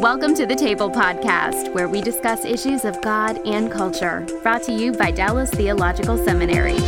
[0.00, 4.26] Welcome to the Table Podcast, where we discuss issues of God and culture.
[4.42, 6.78] Brought to you by Dallas Theological Seminary.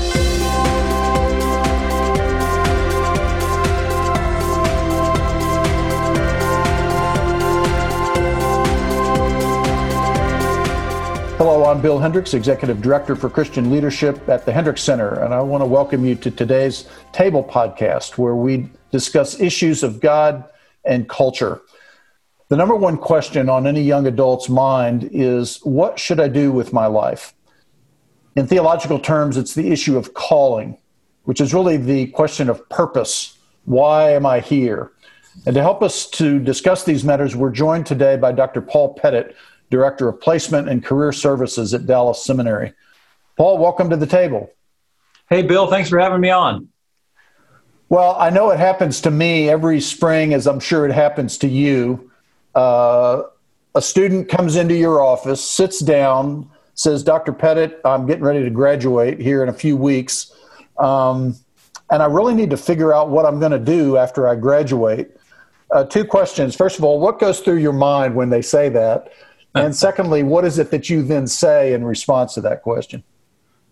[11.36, 15.42] Hello, I'm Bill Hendricks, Executive Director for Christian Leadership at the Hendricks Center, and I
[15.42, 20.48] want to welcome you to today's Table Podcast, where we discuss issues of God
[20.86, 21.60] and culture.
[22.52, 26.70] The number one question on any young adult's mind is what should I do with
[26.70, 27.32] my life?
[28.36, 30.76] In theological terms, it's the issue of calling,
[31.24, 33.38] which is really the question of purpose.
[33.64, 34.92] Why am I here?
[35.46, 38.60] And to help us to discuss these matters, we're joined today by Dr.
[38.60, 39.34] Paul Pettit,
[39.70, 42.74] Director of Placement and Career Services at Dallas Seminary.
[43.38, 44.50] Paul, welcome to the table.
[45.30, 46.68] Hey, Bill, thanks for having me on.
[47.88, 51.48] Well, I know it happens to me every spring, as I'm sure it happens to
[51.48, 52.10] you.
[52.54, 53.22] Uh,
[53.74, 57.32] a student comes into your office, sits down, says, Dr.
[57.32, 60.32] Pettit, I'm getting ready to graduate here in a few weeks.
[60.78, 61.36] Um,
[61.90, 65.16] and I really need to figure out what I'm going to do after I graduate.
[65.70, 66.54] Uh, two questions.
[66.54, 69.12] First of all, what goes through your mind when they say that?
[69.54, 73.02] And secondly, what is it that you then say in response to that question?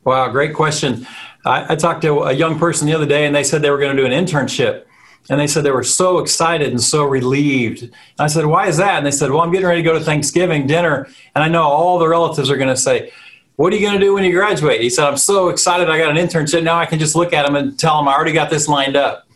[0.05, 1.07] Wow, great question.
[1.45, 3.79] I, I, talked to a young person the other day and they said they were
[3.79, 4.85] going to do an internship.
[5.29, 7.83] And they said they were so excited and so relieved.
[7.83, 8.97] And I said, Why is that?
[8.97, 11.07] And they said, Well, I'm getting ready to go to Thanksgiving dinner.
[11.35, 13.13] And I know all the relatives are going to say,
[13.57, 14.81] What are you going to do when you graduate?
[14.81, 15.89] He said, I'm so excited.
[15.89, 16.63] I got an internship.
[16.65, 18.97] Now I can just look at them and tell them I already got this lined
[18.97, 19.29] up.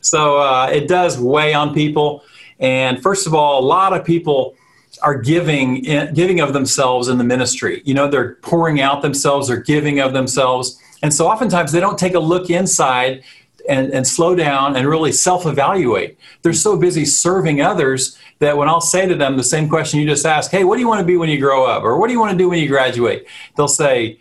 [0.00, 2.24] So uh, it does weigh on people.
[2.58, 4.56] And first of all, a lot of people
[5.02, 7.82] are giving giving of themselves in the ministry.
[7.84, 10.80] You know, they're pouring out themselves, they're giving of themselves.
[11.02, 13.22] And so oftentimes they don't take a look inside
[13.68, 16.18] and, and slow down and really self-evaluate.
[16.42, 20.06] They're so busy serving others that when I'll say to them the same question you
[20.06, 21.82] just asked, hey, what do you want to be when you grow up?
[21.82, 23.26] Or what do you want to do when you graduate?
[23.56, 24.18] They'll say,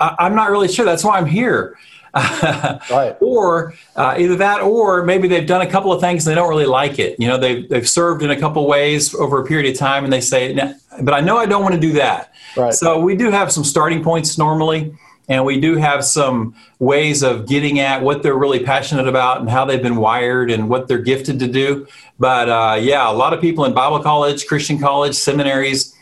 [0.00, 0.84] I'm not really sure.
[0.84, 1.78] That's why I'm here.
[2.14, 3.16] right.
[3.20, 6.48] Or uh, either that, or maybe they've done a couple of things and they don't
[6.48, 7.18] really like it.
[7.18, 10.12] You know, they've they've served in a couple ways over a period of time, and
[10.12, 10.54] they say,
[11.02, 12.72] "But I know I don't want to do that." Right.
[12.72, 14.94] So we do have some starting points normally,
[15.28, 19.48] and we do have some ways of getting at what they're really passionate about and
[19.48, 21.86] how they've been wired and what they're gifted to do.
[22.18, 25.94] But uh, yeah, a lot of people in Bible college, Christian college, seminaries,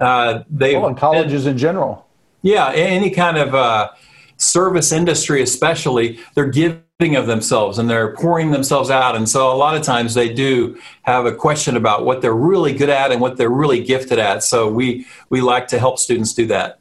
[0.00, 2.06] uh, they well, colleges in general.
[2.42, 3.90] Yeah, any kind of uh,
[4.38, 9.54] service industry especially they're giving of themselves and they're pouring themselves out and so a
[9.54, 13.20] lot of times they do have a question about what they're really good at and
[13.20, 16.77] what they're really gifted at so we we like to help students do that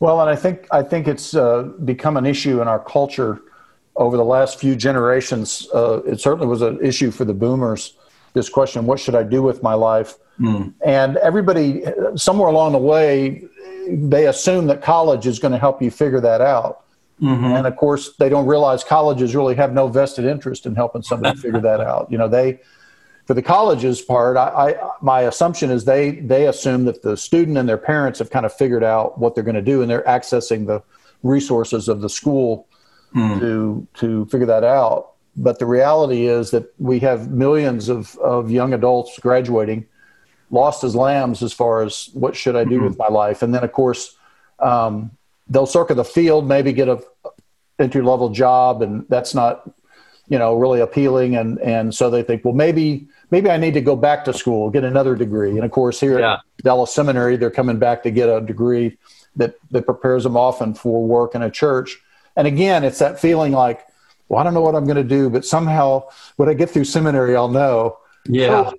[0.00, 3.42] well and i think i think it's uh, become an issue in our culture
[3.96, 7.94] over the last few generations uh, it certainly was an issue for the boomers
[8.32, 10.72] this question what should i do with my life mm.
[10.84, 11.84] and everybody
[12.16, 13.48] somewhere along the way
[13.88, 16.84] they assume that college is going to help you figure that out.
[17.20, 17.44] Mm-hmm.
[17.44, 21.38] And of course, they don't realize colleges really have no vested interest in helping somebody
[21.38, 22.10] figure that out.
[22.10, 22.60] You know, they,
[23.26, 27.56] for the colleges part, I, I, my assumption is they they assume that the student
[27.56, 30.02] and their parents have kind of figured out what they're going to do, and they're
[30.02, 30.82] accessing the
[31.22, 32.68] resources of the school
[33.14, 33.40] mm.
[33.40, 35.12] to to figure that out.
[35.36, 39.86] But the reality is that we have millions of, of young adults graduating
[40.50, 42.84] lost as lambs as far as what should I do mm-hmm.
[42.84, 43.42] with my life.
[43.42, 44.16] And then, of course,
[44.60, 45.10] um,
[45.48, 47.02] they'll circle the field, maybe get a
[47.80, 49.68] entry level job, and that's not
[50.28, 51.36] you know really appealing.
[51.36, 54.70] And and so they think, well, maybe maybe I need to go back to school,
[54.70, 55.50] get another degree.
[55.50, 56.34] And of course, here yeah.
[56.34, 58.96] at Dallas Seminary, they're coming back to get a degree
[59.36, 62.00] that that prepares them often for work in a church.
[62.36, 63.86] And again, it's that feeling like,
[64.28, 66.84] well, I don't know what I'm going to do, but somehow when I get through
[66.84, 67.98] seminary, I'll know.
[68.26, 68.70] Yeah.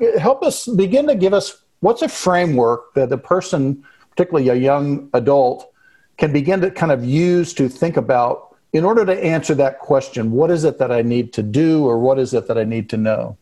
[0.00, 4.54] So, help us begin to give us what's a framework that the person, particularly a
[4.54, 5.72] young adult,
[6.18, 10.32] can begin to kind of use to think about in order to answer that question
[10.32, 12.90] what is it that I need to do or what is it that I need
[12.90, 13.36] to know?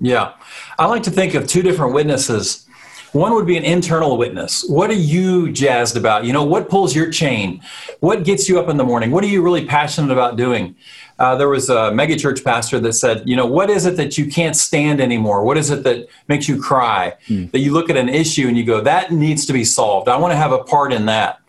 [0.00, 0.34] Yeah.
[0.78, 2.66] I like to think of two different witnesses.
[3.12, 4.64] One would be an internal witness.
[4.68, 6.24] What are you jazzed about?
[6.24, 7.62] You know, what pulls your chain?
[8.00, 9.10] What gets you up in the morning?
[9.10, 10.76] What are you really passionate about doing?
[11.18, 14.30] uh, there was a megachurch pastor that said, you know, what is it that you
[14.30, 15.42] can't stand anymore?
[15.42, 17.14] What is it that makes you cry?
[17.26, 17.50] Mm.
[17.50, 20.08] That you look at an issue and you go, that needs to be solved.
[20.08, 21.40] I want to have a part in that.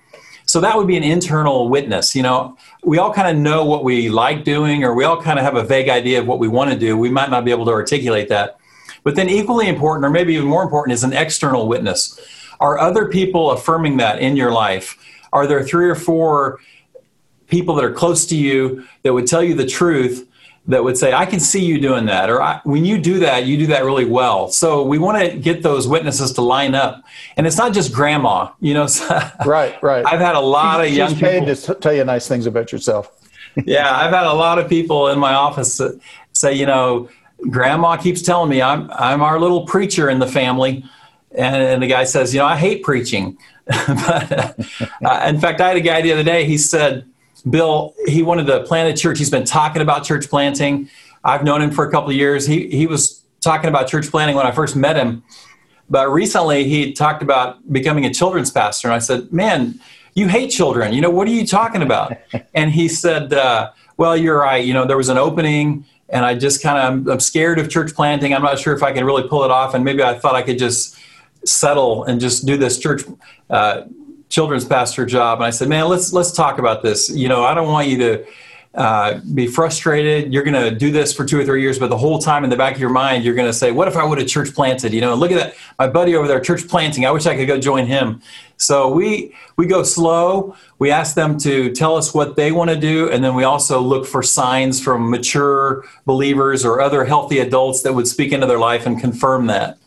[0.50, 2.16] So that would be an internal witness.
[2.16, 5.38] You know, we all kind of know what we like doing, or we all kind
[5.38, 6.98] of have a vague idea of what we want to do.
[6.98, 8.58] We might not be able to articulate that.
[9.04, 12.20] But then, equally important, or maybe even more important, is an external witness.
[12.60, 14.98] Are other people affirming that in your life?
[15.32, 16.60] Are there three or four
[17.46, 20.28] people that are close to you that would tell you the truth
[20.68, 23.58] that would say, I can see you doing that, or when you do that, you
[23.58, 24.50] do that really well.
[24.50, 27.04] So we want to get those witnesses to line up.
[27.38, 28.88] And it's not just grandma, you know.
[29.46, 30.06] right, right.
[30.06, 31.56] I've had a lot she's, of young she's paid people.
[31.56, 33.12] to tell you nice things about yourself.
[33.66, 35.82] yeah, I've had a lot of people in my office
[36.34, 37.10] say, you know,
[37.50, 40.84] grandma keeps telling me I'm, I'm our little preacher in the family.
[41.32, 43.38] And, and the guy says, you know, I hate preaching.
[43.66, 44.60] but,
[45.04, 47.06] uh, in fact, I had a guy the other day, he said,
[47.42, 49.18] Bill, he wanted to plant a church.
[49.18, 50.90] He's been talking about church planting.
[51.24, 52.46] I've known him for a couple of years.
[52.46, 55.24] He, he was talking about church planting when I first met him.
[55.90, 58.88] But recently he talked about becoming a children's pastor.
[58.88, 59.80] And I said, Man,
[60.14, 60.94] you hate children.
[60.94, 62.18] You know, what are you talking about?
[62.54, 64.64] and he said, uh, Well, you're right.
[64.64, 67.94] You know, there was an opening and I just kind of, I'm, scared of church
[67.94, 68.34] planting.
[68.34, 69.74] I'm not sure if I can really pull it off.
[69.74, 70.98] And maybe I thought I could just
[71.46, 73.04] settle and just do this church
[73.50, 73.84] uh,
[74.30, 77.10] children's pastor job, and I said, "Man, let's let's talk about this.
[77.10, 78.26] You know, I don't want you to
[78.76, 80.32] uh, be frustrated.
[80.32, 82.52] You're going to do this for two or three years, but the whole time in
[82.52, 84.54] the back of your mind, you're going to say, "What if I would have church
[84.54, 87.06] planted?" You know, look at that, my buddy over there, church planting.
[87.06, 88.22] I wish I could go join him.
[88.58, 90.56] So we we go slow.
[90.78, 93.82] We ask them to tell us what they want to do, and then we also
[93.82, 98.60] look for signs from mature believers or other healthy adults that would speak into their
[98.60, 99.80] life and confirm that.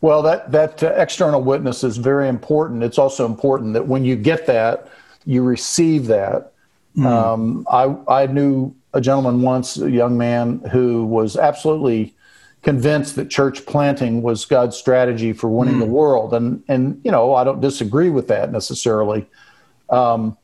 [0.00, 2.82] Well, that that uh, external witness is very important.
[2.82, 4.88] It's also important that when you get that,
[5.24, 6.52] you receive that.
[6.96, 7.06] Mm.
[7.06, 12.14] Um, I I knew a gentleman once, a young man who was absolutely
[12.62, 15.80] convinced that church planting was God's strategy for winning mm.
[15.80, 19.26] the world, and and you know I don't disagree with that necessarily.
[19.88, 20.36] Um,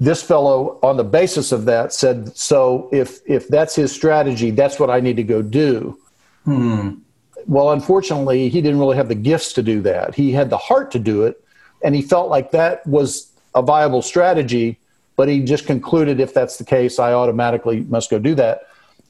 [0.00, 4.80] this fellow, on the basis of that, said, "So if if that's his strategy, that's
[4.80, 5.98] what I need to go do."
[6.46, 7.02] Mm
[7.46, 10.14] well, unfortunately, he didn't really have the gifts to do that.
[10.14, 11.42] He had the heart to do it,
[11.82, 14.78] and he felt like that was a viable strategy,
[15.16, 18.62] but he just concluded if that's the case, I automatically must go do that.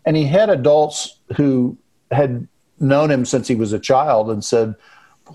[0.07, 1.77] And he had adults who
[2.11, 2.47] had
[2.81, 4.75] known him since he was a child and said,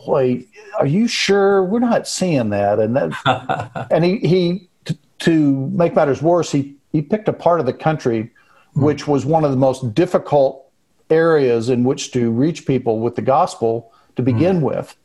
[0.06, 0.46] Boy,
[0.80, 2.80] are you sure we're not seeing that?
[2.80, 7.60] And that, and he, he t- to make matters worse, he, he picked a part
[7.60, 8.32] of the country
[8.74, 8.84] hmm.
[8.84, 10.63] which was one of the most difficult
[11.10, 14.64] areas in which to reach people with the gospel to begin mm.
[14.64, 14.96] with.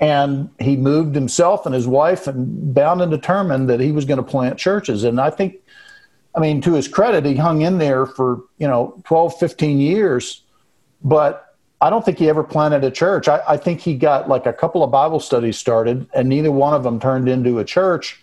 [0.00, 4.16] And he moved himself and his wife and bound and determined that he was going
[4.16, 5.04] to plant churches.
[5.04, 5.56] And I think,
[6.34, 10.42] I mean, to his credit, he hung in there for, you know, 12, 15 years.
[11.02, 13.28] But I don't think he ever planted a church.
[13.28, 16.74] I, I think he got like a couple of Bible studies started, and neither one
[16.74, 18.22] of them turned into a church.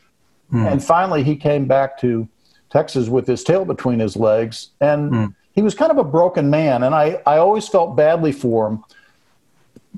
[0.51, 0.73] Mm.
[0.73, 2.27] And finally, he came back to
[2.69, 4.69] Texas with his tail between his legs.
[4.81, 8.31] And mm he was kind of a broken man, and I, I always felt badly
[8.31, 8.83] for him.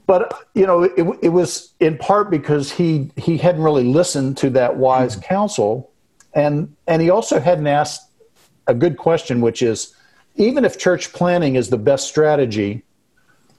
[0.06, 4.50] But you know, it, it was in part because he he hadn't really listened to
[4.52, 5.26] that wise mm-hmm.
[5.26, 5.92] counsel,
[6.34, 8.10] and and he also hadn't asked
[8.68, 9.96] a good question, which is,
[10.36, 12.84] even if church planting is the best strategy,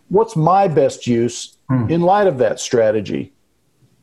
[0.09, 1.91] what's my best use mm.
[1.91, 3.33] in light of that strategy?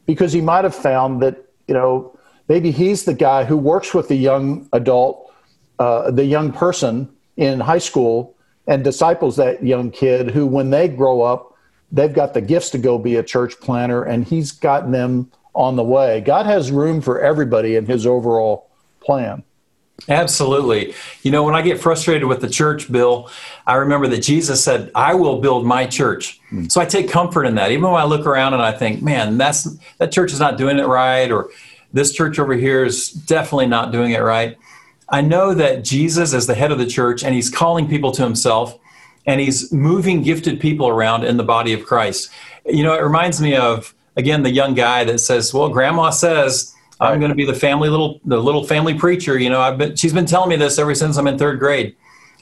[0.06, 2.18] Because he might have found that you know
[2.48, 5.32] maybe he's the guy who works with the young adult,
[5.80, 7.10] uh, the young person
[7.42, 8.36] in high school
[8.68, 11.58] and disciples that young kid who, when they grow up,
[11.92, 15.76] they've got the gifts to go be a church planter and he's gotten them on
[15.76, 16.22] the way.
[16.22, 18.70] God has room for everybody in his overall
[19.02, 19.44] plan.
[20.08, 20.94] Absolutely.
[21.24, 23.30] You know, when I get frustrated with the church, Bill,
[23.66, 26.40] I remember that Jesus said, I will build my church.
[26.52, 26.72] Mm.
[26.72, 27.72] So I take comfort in that.
[27.72, 29.68] Even when I look around and I think, man, that's
[29.98, 31.50] that church is not doing it right, or
[31.92, 34.58] this church over here is definitely not doing it right.
[35.12, 38.24] I know that Jesus is the head of the church and he's calling people to
[38.24, 38.80] himself
[39.28, 42.32] and he's moving gifted people around in the body of Christ.
[42.66, 46.74] You know, it reminds me of again the young guy that says, "Well, grandma says
[47.00, 49.96] I'm going to be the family little the little family preacher." You know, I've been
[49.96, 51.96] she's been telling me this ever since I'm in 3rd grade.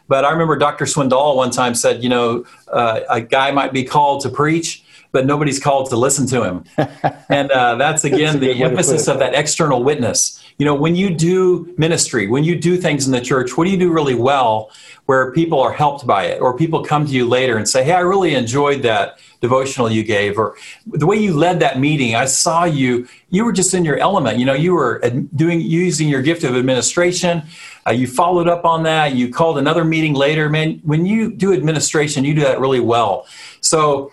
[0.08, 0.86] But I remember Dr.
[0.86, 5.28] Swindoll one time said, you know, uh, a guy might be called to preach, but
[5.28, 6.64] nobody's called to listen to him.
[7.30, 10.44] and uh, that's again that's the emphasis of that external witness.
[10.60, 13.72] You know, when you do ministry, when you do things in the church, what do
[13.72, 14.72] you do really well
[15.08, 17.94] where people are helped by it or people come to you later and say, hey,
[17.94, 22.26] I really enjoyed that devotional you gave or the way you led that meeting i
[22.26, 25.00] saw you you were just in your element you know you were
[25.34, 27.42] doing using your gift of administration
[27.90, 30.50] uh, you followed up on that you called another meeting later.
[30.50, 33.26] Man when you do administration you do that really well.
[33.62, 34.12] So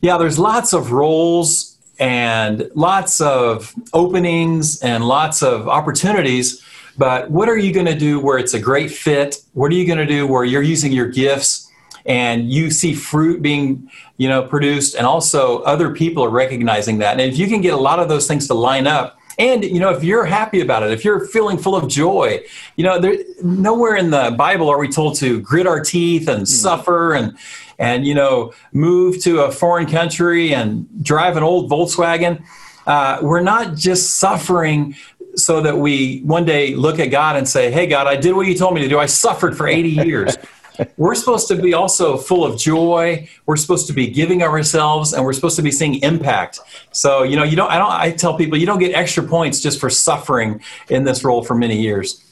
[0.00, 1.71] yeah, there's lots of roles
[2.02, 6.60] and lots of openings and lots of opportunities.
[6.98, 9.36] But what are you going to do where it's a great fit?
[9.52, 11.70] What are you going to do where you're using your gifts
[12.04, 17.12] and you see fruit being, you know, produced and also other people are recognizing that.
[17.12, 19.80] And if you can get a lot of those things to line up, And you
[19.80, 22.40] know, if you're happy about it, if you're feeling full of joy,
[22.76, 26.42] you know, there nowhere in the Bible are we told to grit our teeth and
[26.42, 26.46] mm.
[26.46, 27.36] suffer and
[27.82, 32.44] and you know move to a foreign country and drive an old Volkswagen.
[32.86, 34.94] Uh, we're not just suffering
[35.34, 38.46] so that we one day look at God and say, "Hey, God, I did what
[38.46, 38.98] you told me to do.
[38.98, 40.36] I suffered for 80 years."
[40.96, 43.28] we're supposed to be also full of joy.
[43.46, 46.60] We're supposed to be giving ourselves, and we're supposed to be seeing impact.
[46.92, 47.70] So, you know, you don't.
[47.70, 47.92] I don't.
[47.92, 51.54] I tell people you don't get extra points just for suffering in this role for
[51.54, 52.24] many years.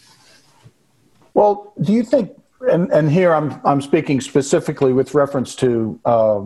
[1.35, 2.33] Well, do you think?
[2.69, 6.43] And, and here I'm I'm speaking specifically with reference to uh,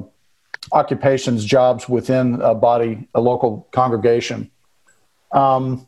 [0.72, 4.50] occupations, jobs within a body, a local congregation.
[5.32, 5.86] Um,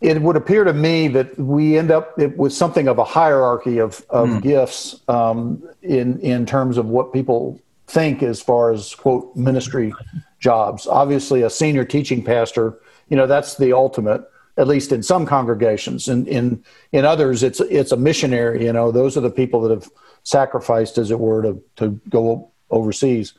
[0.00, 4.04] it would appear to me that we end up with something of a hierarchy of,
[4.10, 4.42] of mm.
[4.42, 9.92] gifts um, in in terms of what people think as far as quote ministry
[10.38, 10.86] jobs.
[10.86, 14.22] Obviously, a senior teaching pastor, you know, that's the ultimate.
[14.58, 18.64] At least in some congregations, and in in others, it's it's a missionary.
[18.64, 19.88] You know, those are the people that have
[20.24, 23.34] sacrificed, as it were, to to go overseas.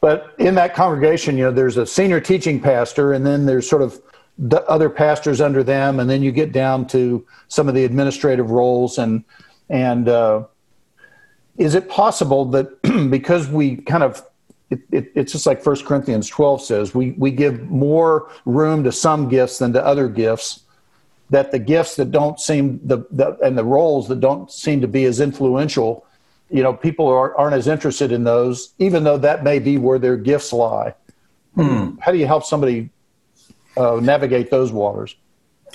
[0.00, 3.82] But in that congregation, you know, there's a senior teaching pastor, and then there's sort
[3.82, 4.00] of
[4.38, 8.50] the other pastors under them, and then you get down to some of the administrative
[8.50, 8.98] roles.
[8.98, 9.24] And
[9.68, 10.44] and uh,
[11.56, 14.24] is it possible that because we kind of
[14.70, 18.92] it, it, it's just like First Corinthians 12 says, we, we give more room to
[18.92, 20.60] some gifts than to other gifts,
[21.30, 24.88] that the gifts that don't seem, the, the and the roles that don't seem to
[24.88, 26.04] be as influential,
[26.50, 29.98] you know, people are, aren't as interested in those, even though that may be where
[29.98, 30.94] their gifts lie.
[31.54, 31.96] Hmm.
[32.00, 32.90] How do you help somebody
[33.76, 35.14] uh, navigate those waters.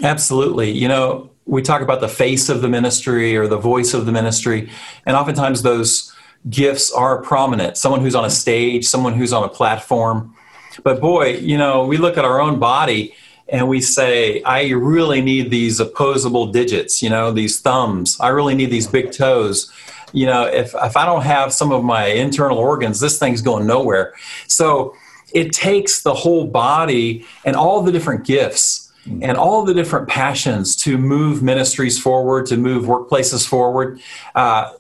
[0.02, 0.72] Absolutely.
[0.72, 4.12] You know, we talk about the face of the ministry or the voice of the
[4.12, 4.70] ministry,
[5.06, 6.14] and oftentimes those
[6.50, 7.78] gifts are prominent.
[7.78, 10.36] Someone who's on a stage, someone who's on a platform.
[10.84, 13.14] But boy, you know, we look at our own body
[13.50, 18.18] and we say, I really need these opposable digits, you know, these thumbs.
[18.20, 19.72] I really need these big toes.
[20.14, 23.68] You know, if, if I don't have some of my internal organs, this thing's going
[23.68, 24.14] nowhere.
[24.48, 24.96] So
[25.34, 28.81] it takes the whole body and all the different gifts.
[29.06, 34.00] And all the different passions to move ministries forward, to move workplaces forward.
[34.36, 34.72] Uh,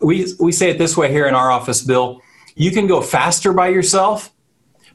[0.00, 2.22] we, we say it this way here in our office, Bill
[2.58, 4.32] you can go faster by yourself,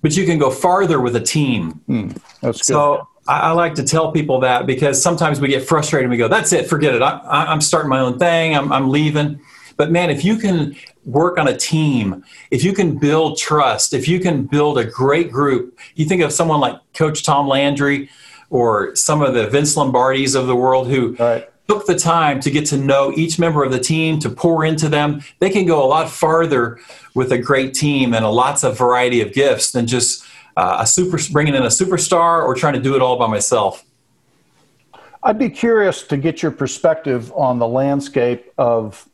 [0.02, 1.82] but you can go farther with a team.
[1.88, 2.66] Mm, that's good.
[2.66, 6.18] So I, I, like to tell people that because sometimes we get frustrated and we
[6.18, 7.02] go, that's it, forget it.
[7.02, 9.40] I, am starting my own thing, I'm, I'm leaving.
[9.78, 10.76] But man, if you can
[11.06, 15.32] work on a team, if you can build trust, if you can build a great
[15.32, 18.10] group, you think of someone like Coach Tom Landry
[18.54, 21.50] or some of the Vince Lombardis of the world who right.
[21.68, 24.88] took the time to get to know each member of the team, to pour into
[24.88, 26.80] them, they can go a lot farther
[27.16, 30.24] with a great team and a lots of variety of gifts than just
[30.56, 33.84] uh, a super bringing in a superstar or trying to do it all by myself.
[35.24, 39.10] I'd be curious to get your perspective on the landscape of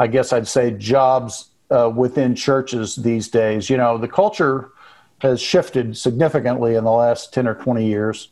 [0.00, 3.68] I guess I'd say, jobs uh, within churches these days.
[3.68, 4.70] You know, the culture
[5.18, 8.30] has shifted significantly in the last 10 or 20 years.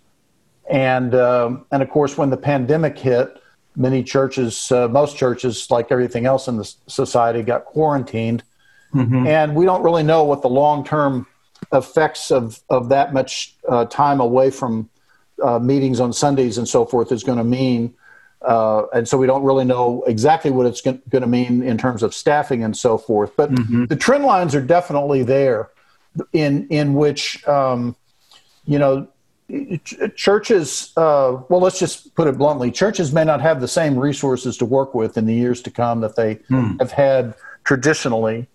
[0.69, 3.43] And, um, and of course, when the pandemic hit,
[3.77, 8.43] many churches, uh, most churches, like everything else in the society, got quarantined.
[8.95, 9.27] Mm-hmm.
[9.27, 11.27] And we don't really know what the long term
[11.73, 14.89] effects of, of that much uh, time away from
[15.43, 17.95] uh, meetings on Sundays and so forth is going to mean
[18.43, 22.03] uh, and so we don't really know exactly what it's going to mean in terms
[22.03, 23.33] of staffing and so forth.
[23.37, 23.87] But mm-hmm.
[23.87, 25.71] the trend lines are definitely there,
[26.33, 27.97] in in which um,
[28.65, 29.09] you know
[30.17, 30.93] churches.
[30.97, 34.65] Uh, well, let's just put it bluntly: churches may not have the same resources to
[34.65, 36.79] work with in the years to come that they mm.
[36.81, 38.49] have had traditionally.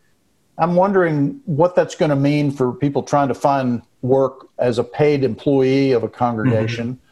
[0.57, 4.83] I'm wondering what that's going to mean for people trying to find work as a
[4.83, 6.93] paid employee of a congregation.
[6.93, 7.03] Mm-hmm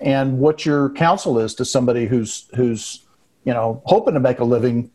[0.00, 3.04] and what your counsel is to somebody who's who's
[3.44, 4.90] you know hoping to make a living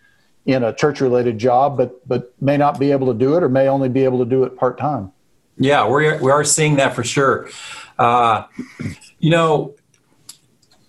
[0.46, 3.50] in a church related job but but may not be able to do it or
[3.50, 5.12] may only be able to do it part time
[5.58, 7.50] yeah we we are seeing that for sure
[8.00, 8.44] uh,
[9.20, 9.76] you know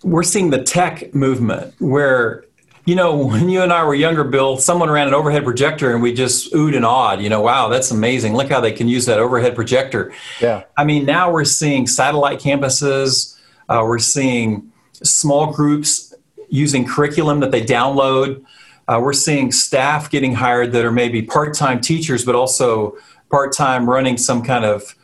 [0.02, 2.46] we're seeing the tech movement where
[2.86, 6.00] you know, when you and I were younger, Bill, someone ran an overhead projector and
[6.00, 8.34] we just oohed and awed, you know, wow, that's amazing.
[8.34, 10.12] Look how they can use that overhead projector.
[10.40, 10.62] Yeah.
[10.76, 13.36] I mean, now we're seeing satellite campuses,
[13.68, 16.14] uh, we're seeing small groups
[16.48, 18.44] using curriculum that they download.
[18.86, 22.96] Uh, we're seeing staff getting hired that are maybe part time teachers, but also
[23.30, 24.94] part time running some kind of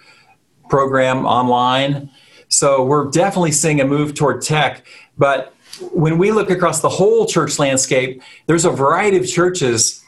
[0.73, 2.09] program online.
[2.49, 4.87] So we're definitely seeing a move toward tech.
[5.19, 5.55] But
[5.93, 10.03] when we look across the whole church landscape, there's a variety of churches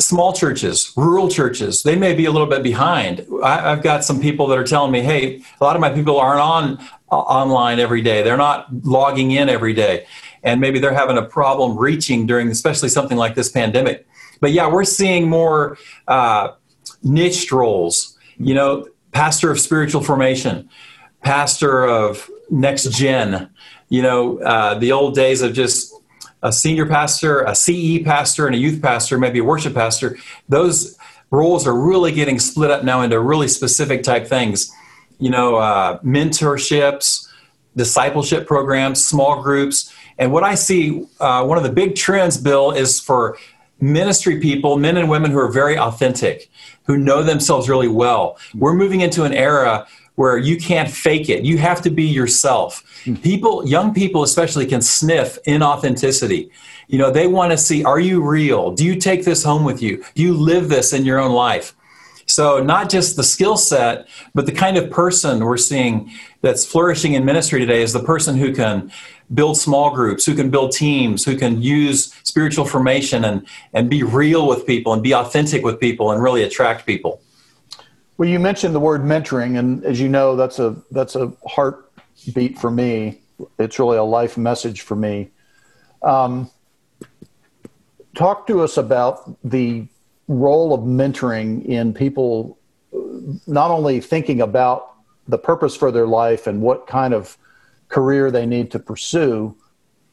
[0.00, 3.24] small churches, rural churches, they may be a little bit behind.
[3.42, 6.18] I, have got some people that are telling me, hey, a lot of my people
[6.18, 6.78] aren't on
[7.12, 8.22] uh, online every day.
[8.22, 10.04] They're not logging in every day.
[10.42, 14.08] And maybe they're having a problem reaching during, especially something like this pandemic.
[14.40, 16.54] But yeah, we're seeing more uh,
[17.04, 18.18] niche roles.
[18.38, 20.68] You know, pastor of spiritual formation,
[21.22, 23.48] pastor of next gen.
[23.88, 25.94] You know, uh, the old days of just
[26.42, 30.18] a senior pastor, a CE pastor, and a youth pastor, maybe a worship pastor,
[30.50, 30.98] those
[31.30, 34.70] roles are really getting split up now into really specific type things.
[35.18, 37.26] You know, uh, mentorships,
[37.74, 39.94] discipleship programs, small groups.
[40.18, 43.38] And what I see, uh, one of the big trends, Bill, is for
[43.80, 46.50] ministry people, men and women who are very authentic,
[46.84, 48.38] who know themselves really well.
[48.54, 51.44] We're moving into an era where you can't fake it.
[51.44, 52.82] You have to be yourself.
[53.04, 53.16] Hmm.
[53.16, 56.50] People, young people especially, can sniff inauthenticity.
[56.88, 58.72] You know, they want to see are you real?
[58.72, 60.02] Do you take this home with you?
[60.14, 61.74] Do you live this in your own life?
[62.28, 67.14] So, not just the skill set, but the kind of person we're seeing that's flourishing
[67.14, 68.90] in ministry today is the person who can
[69.34, 74.02] build small groups, who can build teams, who can use spiritual formation and, and be
[74.02, 77.20] real with people and be authentic with people and really attract people.
[78.18, 82.58] Well, you mentioned the word mentoring, and as you know, that's a that's a heartbeat
[82.58, 83.20] for me.
[83.58, 85.30] It's really a life message for me.
[86.02, 86.50] Um,
[88.14, 89.86] talk to us about the
[90.28, 92.58] role of mentoring in people
[93.46, 94.94] not only thinking about
[95.28, 97.36] the purpose for their life and what kind of
[97.88, 99.56] career they need to pursue,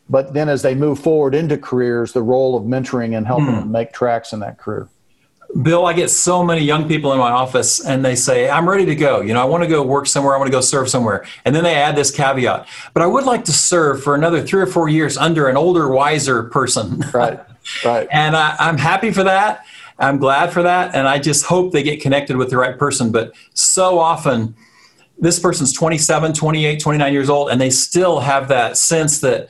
[0.09, 3.55] but then as they move forward into careers, the role of mentoring and helping hmm.
[3.55, 4.89] them make tracks in that career.
[5.61, 8.85] Bill, I get so many young people in my office and they say, I'm ready
[8.85, 9.21] to go.
[9.21, 10.33] You know, I want to go work somewhere.
[10.33, 11.25] I want to go serve somewhere.
[11.45, 14.61] And then they add this caveat, but I would like to serve for another three
[14.61, 17.03] or four years under an older, wiser person.
[17.13, 17.39] Right.
[17.85, 18.07] Right.
[18.11, 19.65] and I, I'm happy for that.
[19.99, 20.95] I'm glad for that.
[20.95, 23.11] And I just hope they get connected with the right person.
[23.11, 24.55] But so often,
[25.17, 29.49] this person's 27, 28, 29 years old, and they still have that sense that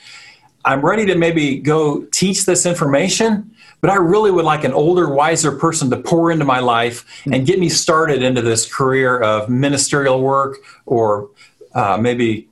[0.66, 5.10] I'm ready to maybe go teach this information, but I really would like an older,
[5.10, 9.50] wiser person to pour into my life and get me started into this career of
[9.50, 11.30] ministerial work or
[11.76, 12.48] uh, maybe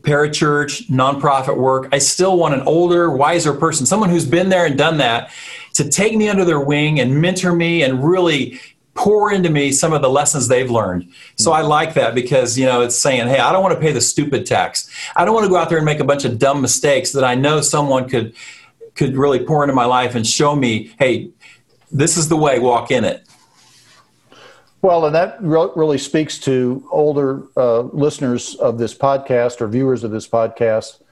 [0.00, 1.88] parachurch, nonprofit work.
[1.92, 5.30] I still want an older, wiser person, someone who's been there and done that,
[5.74, 8.60] to take me under their wing and mentor me and really
[8.94, 11.10] pour into me some of the lessons they've learned.
[11.36, 13.92] So I like that because, you know, it's saying, hey, I don't want to pay
[13.92, 14.88] the stupid tax.
[15.16, 17.24] I don't want to go out there and make a bunch of dumb mistakes that
[17.24, 18.34] I know someone could
[18.94, 21.30] could really pour into my life and show me, hey,
[21.90, 23.26] this is the way, walk in it.
[24.82, 30.04] Well, and that re- really speaks to older uh, listeners of this podcast or viewers
[30.04, 31.02] of this podcast.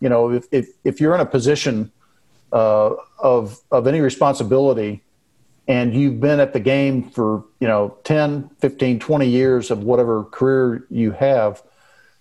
[0.00, 1.92] You know, if, if, if you're in a position
[2.52, 5.02] uh, of, of any responsibility
[5.68, 10.24] and you've been at the game for, you know, 10, 15, 20 years of whatever
[10.24, 11.62] career you have,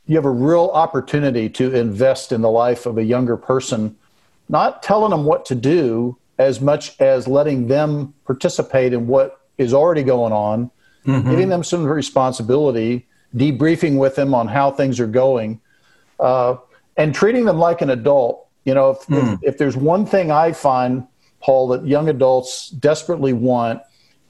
[0.08, 3.96] you have a real opportunity to invest in the life of a younger person
[4.50, 9.74] not telling them what to do as much as letting them participate in what is
[9.74, 10.70] already going on,
[11.06, 11.30] mm-hmm.
[11.30, 15.60] giving them some responsibility, debriefing with them on how things are going,
[16.20, 16.56] uh,
[16.98, 18.48] and treating them like an adult.
[18.66, 19.34] You know, if, mm.
[19.36, 21.08] if, if there's one thing I find,
[21.46, 23.80] Paul, that young adults desperately want,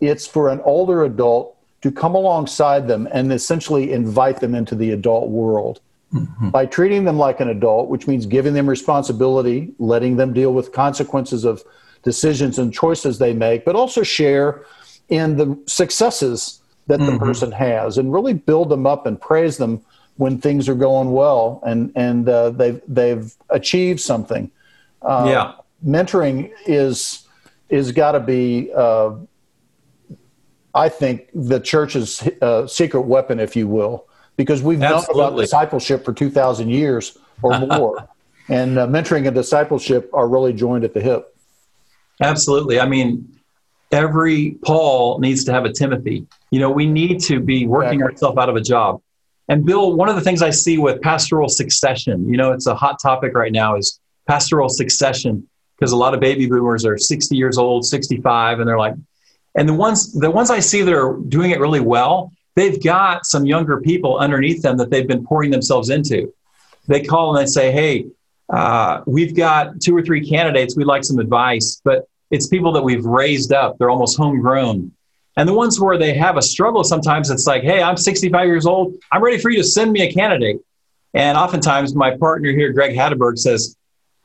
[0.02, 4.92] it's for an older adult to come alongside them and essentially invite them into the
[4.92, 5.80] adult world
[6.14, 6.50] mm-hmm.
[6.50, 10.74] by treating them like an adult, which means giving them responsibility, letting them deal with
[10.74, 11.64] consequences of
[12.04, 14.66] decisions and choices they make, but also share
[15.08, 17.14] in the successes that mm-hmm.
[17.14, 19.82] the person has and really build them up and praise them
[20.18, 24.52] when things are going well and and uh, they've they've achieved something.
[25.02, 25.54] Uh, yeah,
[25.86, 27.28] mentoring is
[27.70, 28.72] is got to be.
[28.76, 29.16] Uh,
[30.74, 35.22] I think the church's uh, secret weapon, if you will, because we've Absolutely.
[35.22, 38.10] known about discipleship for 2,000 years or more.
[38.50, 41.34] and uh, mentoring and discipleship are really joined at the hip.
[42.22, 42.78] Absolutely.
[42.78, 43.40] I mean,
[43.92, 46.28] every Paul needs to have a Timothy.
[46.52, 48.14] You know, we need to be working exactly.
[48.14, 49.02] ourselves out of a job.
[49.48, 52.76] And Bill, one of the things I see with pastoral succession, you know, it's a
[52.76, 57.36] hot topic right now is pastoral succession because a lot of baby boomers are 60
[57.36, 58.96] years old, 65 and they're like
[59.58, 63.26] and the ones the ones I see that are doing it really well they've got
[63.26, 66.34] some younger people underneath them that they've been pouring themselves into.
[66.88, 68.08] They call and they say, hey,
[68.50, 70.76] uh, we've got two or three candidates.
[70.76, 73.78] We'd like some advice, but it's people that we've raised up.
[73.78, 74.92] They're almost homegrown.
[75.38, 78.66] And the ones where they have a struggle, sometimes it's like, hey, I'm 65 years
[78.66, 78.94] old.
[79.12, 80.58] I'm ready for you to send me a candidate.
[81.14, 83.76] And oftentimes my partner here, Greg Hatteberg, says,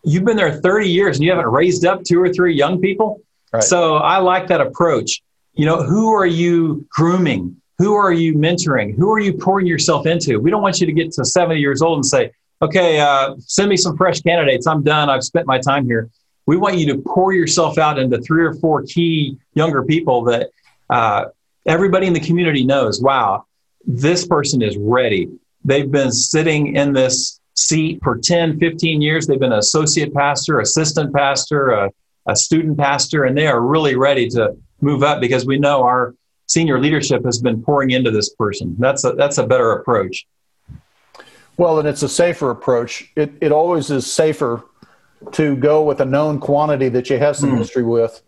[0.04, 3.22] You've been there 30 years and you haven't raised up two or three young people.
[3.52, 3.62] Right.
[3.62, 5.22] So I like that approach.
[5.54, 7.60] You know, who are you grooming?
[7.78, 8.94] Who are you mentoring?
[8.94, 10.38] Who are you pouring yourself into?
[10.38, 12.32] We don't want you to get to 70 years old and say,
[12.62, 14.66] okay, uh, send me some fresh candidates.
[14.66, 15.08] I'm done.
[15.08, 16.10] I've spent my time here.
[16.46, 20.50] We want you to pour yourself out into three or four key younger people that
[20.88, 21.26] uh,
[21.66, 23.44] everybody in the community knows, wow,
[23.86, 25.28] this person is ready.
[25.64, 29.26] They've been sitting in this seat for 10, 15 years.
[29.26, 31.90] They've been an associate pastor, assistant pastor, a,
[32.26, 36.14] a student pastor, and they are really ready to move up because we know our
[36.46, 38.74] senior leadership has been pouring into this person.
[38.78, 40.26] That's a, that's a better approach.
[41.58, 43.12] Well, and it's a safer approach.
[43.14, 44.64] It, it always is safer
[45.32, 47.58] to go with a known quantity that you have some mm.
[47.58, 48.22] history with,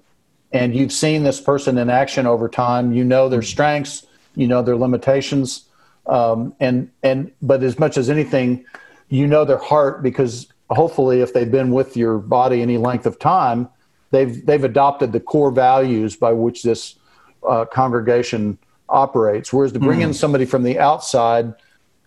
[0.53, 2.93] and you've seen this person in action over time.
[2.93, 5.71] You know their strengths, you know their limitations,
[6.07, 8.67] um, and and but as much as anything,
[9.13, 13.19] you know their heart because hopefully, if they've been with your body any length of
[13.19, 13.69] time,
[14.11, 16.97] they've they've adopted the core values by which this
[17.49, 19.53] uh, congregation operates.
[19.53, 20.05] Whereas to bring mm.
[20.05, 21.55] in somebody from the outside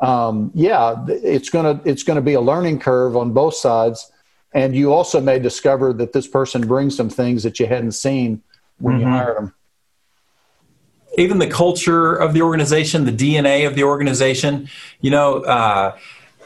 [0.02, 4.12] um, yeah, it's gonna it's gonna be a learning curve on both sides,
[4.54, 8.42] and you also may discover that this person brings some things that you hadn't seen
[8.80, 9.04] when mm-hmm.
[9.04, 9.54] you hired them.
[11.18, 15.42] Even the culture of the organization, the DNA of the organization, you know.
[15.44, 15.98] Uh,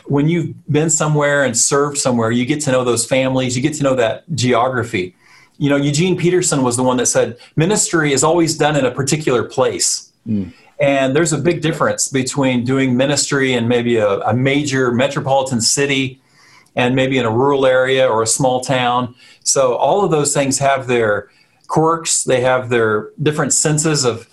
[0.10, 3.76] when you've been somewhere and served somewhere, you get to know those families, you get
[3.76, 5.15] to know that geography.
[5.60, 8.91] You know, Eugene Peterson was the one that said ministry is always done in a
[8.91, 10.12] particular place.
[10.28, 10.54] Mm.
[10.80, 16.22] And there's a big difference between doing ministry in maybe a, a, major metropolitan city
[16.76, 19.13] and maybe in a rural area or a small town.
[19.43, 21.30] So all of those things have their
[21.67, 22.24] quirks.
[22.24, 24.30] They have their different senses of,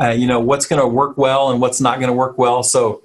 [0.00, 2.62] uh, you know, what's going to work well and what's not going to work well.
[2.62, 3.02] So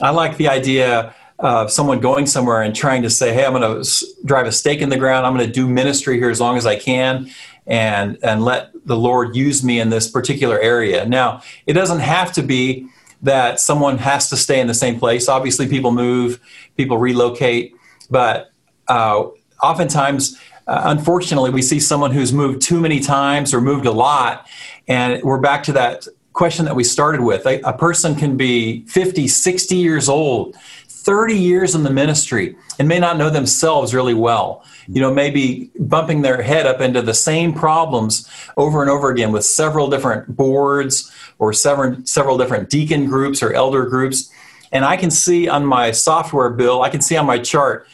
[0.00, 3.82] I like the idea of someone going somewhere and trying to say, hey, I'm going
[3.82, 5.26] to drive a stake in the ground.
[5.26, 7.30] I'm going to do ministry here as long as I can
[7.66, 11.06] and and let the Lord use me in this particular area.
[11.06, 12.86] Now, it doesn't have to be
[13.22, 15.28] that someone has to stay in the same place.
[15.28, 16.40] Obviously, people move,
[16.76, 17.74] people relocate,
[18.10, 18.50] but
[18.88, 19.24] uh,
[19.62, 24.46] oftentimes, uh, unfortunately, we see someone who's moved too many times or moved a lot,
[24.88, 27.46] and we're back to that question that we started with.
[27.46, 30.56] A, a person can be 50, 60 years old,
[31.04, 35.70] 30 years in the ministry, and may not know themselves really well you know, maybe
[35.78, 40.36] bumping their head up into the same problems over and over again with several different
[40.36, 44.30] boards or several, several different deacon groups or elder groups.
[44.72, 47.86] And I can see on my software bill, I can see on my chart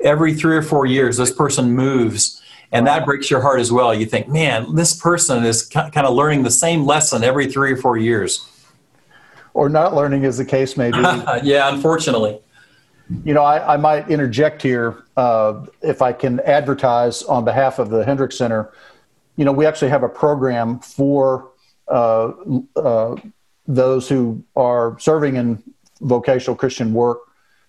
[0.00, 2.40] every three or four years, this person moves.
[2.70, 3.94] And that breaks your heart as well.
[3.94, 7.76] You think, man, this person is kind of learning the same lesson every three or
[7.76, 8.46] four years.
[9.54, 10.98] Or not learning, as the case may be.
[11.42, 12.38] yeah, unfortunately.
[13.24, 17.88] You know, I, I might interject here uh, if I can advertise on behalf of
[17.88, 18.72] the Hendricks Center.
[19.36, 21.50] You know, we actually have a program for
[21.88, 22.32] uh,
[22.76, 23.16] uh,
[23.66, 25.62] those who are serving in
[26.00, 27.20] vocational Christian work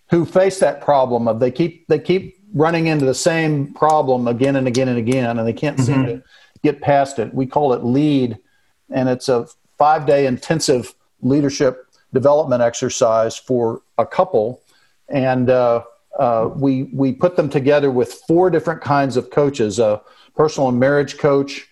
[0.09, 4.55] who face that problem of they keep they keep running into the same problem again
[4.55, 5.85] and again and again, and they can't mm-hmm.
[5.85, 6.23] seem to
[6.63, 7.33] get past it.
[7.33, 8.37] We call it LEAD,
[8.89, 9.47] and it's a
[9.77, 14.61] five day intensive leadership development exercise for a couple
[15.09, 15.83] and uh,
[16.17, 20.01] uh, we we put them together with four different kinds of coaches: a
[20.35, 21.67] personal and marriage coach,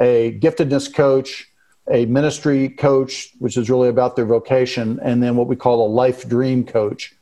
[0.00, 1.50] a giftedness coach,
[1.90, 5.88] a ministry coach, which is really about their vocation, and then what we call a
[5.88, 7.14] life dream coach.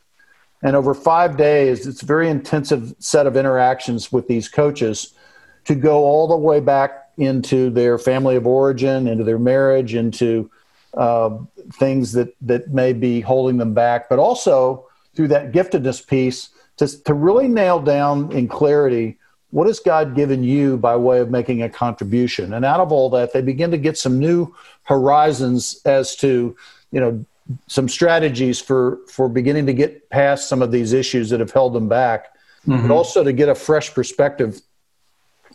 [0.62, 5.14] And over five days, it's a very intensive set of interactions with these coaches
[5.64, 10.50] to go all the way back into their family of origin, into their marriage, into
[10.94, 11.38] uh,
[11.74, 14.85] things that that may be holding them back, but also
[15.16, 19.18] through that giftedness piece to, to really nail down in clarity
[19.50, 22.52] what has God given you by way of making a contribution?
[22.52, 26.56] And out of all that, they begin to get some new horizons as to,
[26.90, 27.24] you know,
[27.68, 31.72] some strategies for for beginning to get past some of these issues that have held
[31.74, 32.34] them back,
[32.66, 32.86] mm-hmm.
[32.86, 34.60] but also to get a fresh perspective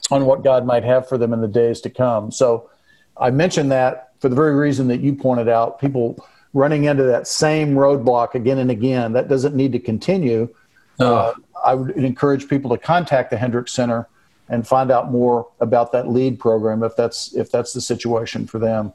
[0.10, 2.32] on what God might have for them in the days to come.
[2.32, 2.70] So
[3.18, 7.28] I mentioned that for the very reason that you pointed out, people running into that
[7.28, 9.14] same roadblock again and again.
[9.14, 10.54] That doesn't need to continue.
[11.00, 11.16] Oh.
[11.16, 11.34] Uh,
[11.64, 14.08] I would encourage people to contact the Hendricks Center
[14.50, 18.60] and find out more about that lead program if that's if that's the situation for
[18.60, 18.94] them.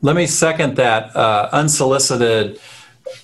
[0.00, 2.60] Let me second that uh, unsolicited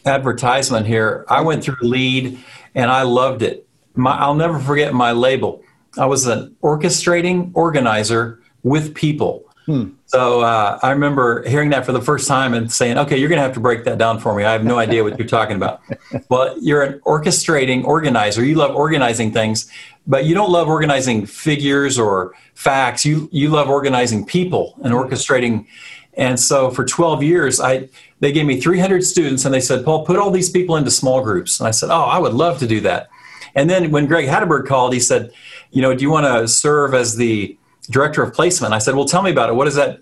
[0.05, 1.25] advertisement here.
[1.29, 2.39] I went through lead
[2.75, 3.67] and I loved it.
[3.95, 5.63] My, I'll never forget my label.
[5.99, 9.50] I was an orchestrating organizer with people.
[9.71, 9.91] Hmm.
[10.07, 13.39] So uh, I remember hearing that for the first time and saying, okay, you're going
[13.39, 14.43] to have to break that down for me.
[14.43, 15.81] I have no idea what you're talking about.
[16.29, 18.45] well, you're an orchestrating organizer.
[18.45, 19.71] You love organizing things,
[20.09, 23.05] but you don't love organizing figures or facts.
[23.05, 25.69] You, you love organizing people and orchestrating.
[26.15, 30.05] And so for 12 years, I, they gave me 300 students and they said, Paul,
[30.05, 31.61] put all these people into small groups.
[31.61, 33.09] And I said, oh, I would love to do that.
[33.55, 35.31] And then when Greg Hatteberg called, he said,
[35.71, 37.57] you know, do you want to serve as the
[37.91, 38.73] director of placement.
[38.73, 39.55] I said, Well, tell me about it.
[39.55, 40.01] What is that?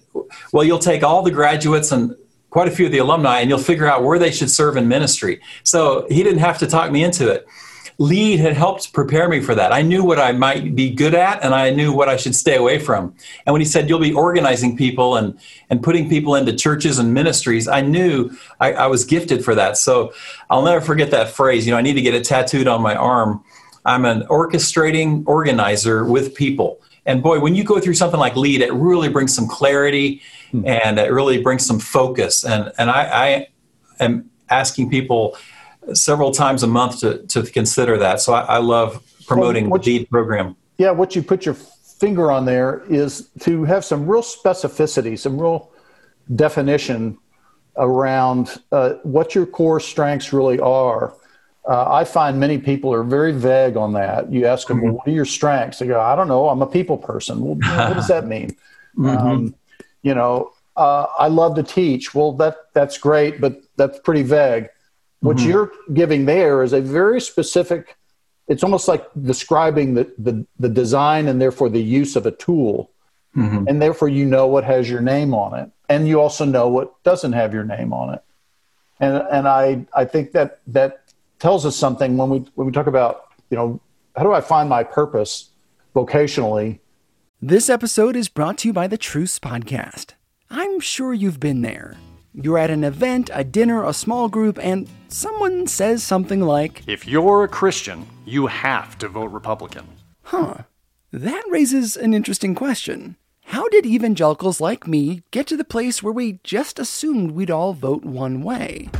[0.53, 2.15] Well, you'll take all the graduates and
[2.51, 4.89] quite a few of the alumni and you'll figure out where they should serve in
[4.89, 5.41] ministry.
[5.65, 7.47] So he didn't have to talk me into it.
[8.01, 9.73] Lead had helped prepare me for that.
[9.73, 12.55] I knew what I might be good at and I knew what I should stay
[12.55, 13.13] away from.
[13.45, 15.37] And when he said, You'll be organizing people and,
[15.69, 19.77] and putting people into churches and ministries, I knew I, I was gifted for that.
[19.77, 20.13] So
[20.49, 21.67] I'll never forget that phrase.
[21.67, 23.43] You know, I need to get it tattooed on my arm.
[23.85, 26.81] I'm an orchestrating organizer with people.
[27.09, 30.65] And boy, when you go through something like lead, it really brings some clarity hmm.
[30.67, 32.45] and it really brings some focus.
[32.45, 33.49] And, and I, I
[33.99, 35.37] am asking people
[35.95, 38.21] several times a month to, to consider that.
[38.21, 40.55] So I, I love promoting well, the lead program.
[40.77, 45.41] Yeah, what you put your finger on there is to have some real specificity, some
[45.41, 45.73] real
[46.37, 47.17] definition
[47.77, 51.15] around uh, what your core strengths really are
[51.69, 54.33] uh, I find many people are very vague on that.
[54.33, 54.87] You ask them, mm-hmm.
[54.87, 55.79] well, what are your strengths?
[55.79, 56.49] They go, I don't know.
[56.49, 57.41] I'm a people person.
[57.41, 58.57] Well, what does that mean?
[58.97, 59.27] Mm-hmm.
[59.27, 59.55] Um,
[60.03, 62.15] you know, uh, I love to teach.
[62.15, 64.69] Well, that that's great, but that's pretty vague.
[65.21, 65.49] What mm-hmm.
[65.51, 67.97] you're giving there is a very specific.
[68.47, 72.91] It's almost like describing the, the, the design and therefore the use of a tool,
[73.37, 73.69] mm-hmm.
[73.69, 77.03] and therefore you know what has your name on it, and you also know what
[77.03, 78.23] doesn't have your name on it.
[79.01, 81.03] And and I I think that that
[81.39, 83.81] tells us something when we when we talk about you know
[84.17, 85.51] how do I find my purpose
[85.95, 86.81] vocationally.
[87.41, 90.15] This episode is brought to you by the Truce Podcast.
[90.51, 91.97] I'm sure you've been there.
[92.35, 97.07] You're at an event, a dinner, a small group, and someone says something like, If
[97.07, 99.87] you're a Christian, you have to vote Republican.
[100.23, 100.59] Huh.
[101.13, 103.17] That raises an interesting question.
[103.47, 107.73] How did evangelicals like me get to the place where we just assumed we'd all
[107.73, 108.91] vote one way?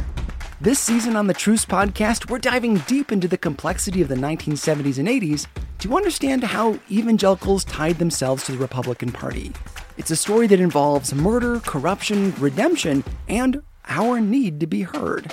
[0.61, 4.99] This season on the Truce podcast, we're diving deep into the complexity of the 1970s
[4.99, 5.47] and 80s
[5.79, 9.53] to understand how evangelicals tied themselves to the Republican Party.
[9.99, 15.33] It's a story that involves murder, corruption, redemption, and our need to be heard.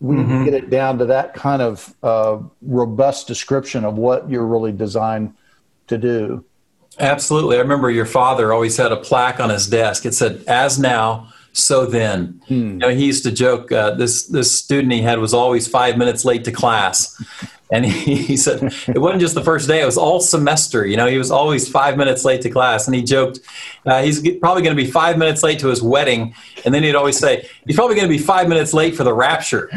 [0.00, 0.44] we mm-hmm.
[0.44, 5.34] get it down to that kind of uh, robust description of what you're really designed
[5.88, 6.44] to do.
[6.98, 7.56] Absolutely.
[7.56, 10.04] I remember your father always had a plaque on his desk.
[10.06, 12.54] It said, "As now, so then." Hmm.
[12.54, 13.70] You know, he used to joke.
[13.70, 17.22] Uh, this this student he had was always five minutes late to class,
[17.70, 20.86] and he, he, said it wasn't just the first day; it was all semester.
[20.86, 23.40] You know, he was always five minutes late to class, and he joked
[23.86, 26.94] uh, he's probably going to be five minutes late to his wedding, and then he'd
[26.94, 29.70] always say he's probably going to be five minutes late for the rapture.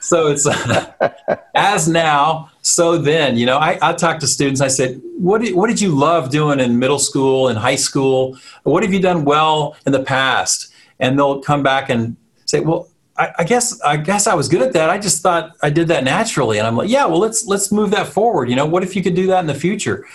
[0.00, 1.10] so it's uh,
[1.54, 3.36] as now, so then.
[3.36, 4.60] You know, I, I talked to students.
[4.60, 8.36] I said, "What did, what did you love doing in middle school and high school?
[8.64, 12.88] What have you done well in the past?" And they'll come back and say, "Well."
[13.20, 14.88] I, I, guess I guess I was good at that.
[14.88, 17.90] I just thought I did that naturally, and I'm like, yeah, well, let's let's move
[17.90, 18.48] that forward.
[18.48, 20.06] You know, what if you could do that in the future?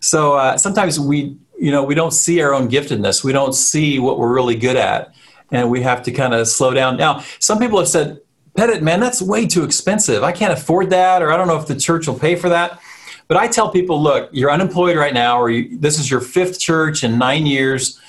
[0.00, 3.22] So uh, sometimes we, you know, we don't see our own giftedness.
[3.22, 5.14] We don't see what we're really good at,
[5.50, 6.96] and we have to kind of slow down.
[6.96, 8.20] Now, some people have said,
[8.56, 10.22] Pettit, man, that's way too expensive.
[10.22, 12.80] I can't afford that, or I don't know if the church will pay for that.
[13.28, 16.58] But I tell people, look, you're unemployed right now, or you, this is your fifth
[16.58, 18.00] church in nine years.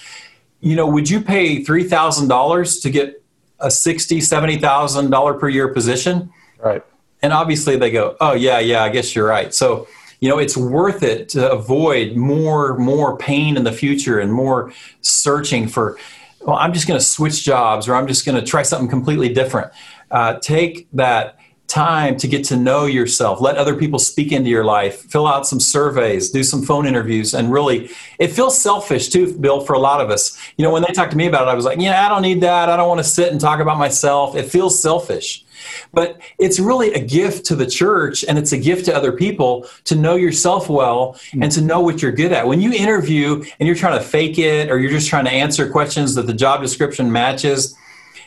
[0.62, 3.21] You know, would you pay three thousand dollars to get
[3.62, 6.32] a sixty, seventy thousand dollar per year position.
[6.60, 6.84] Right.
[7.22, 9.54] And obviously they go, oh yeah, yeah, I guess you're right.
[9.54, 9.88] So
[10.22, 14.72] you know it's worth it to avoid more more pain in the future and more
[15.02, 15.98] searching for
[16.42, 19.34] well i'm just going to switch jobs or i'm just going to try something completely
[19.34, 19.72] different
[20.12, 21.40] uh, take that
[21.72, 23.40] time to get to know yourself.
[23.40, 25.02] Let other people speak into your life.
[25.10, 29.62] Fill out some surveys, do some phone interviews, and really, it feels selfish too, Bill,
[29.62, 30.38] for a lot of us.
[30.58, 32.22] You know, when they talked to me about it, I was like, yeah, I don't
[32.22, 32.70] need that.
[32.70, 34.36] I don't want to sit and talk about myself.
[34.36, 35.46] It feels selfish.
[35.94, 39.68] But it's really a gift to the church and it's a gift to other people
[39.86, 42.48] to know yourself well and to know what you're good at.
[42.48, 45.70] When you interview and you're trying to fake it or you're just trying to answer
[45.70, 47.76] questions that the job description matches,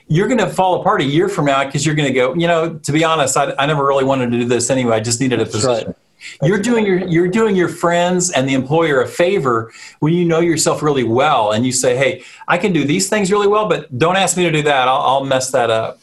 [0.08, 2.46] you're going to fall apart a year from now because you're going to go, you
[2.46, 4.96] know, to be honest, I, I, never really wanted to do this anyway.
[4.96, 5.86] I just needed a position.
[5.86, 5.96] Right.
[6.42, 10.40] You're doing your you're doing your friends and the employer a favor when you know
[10.40, 13.98] yourself really well and you say, "Hey, I can do these things really well, but
[13.98, 14.88] don't ask me to do that.
[14.88, 16.00] I'll, I'll mess that up."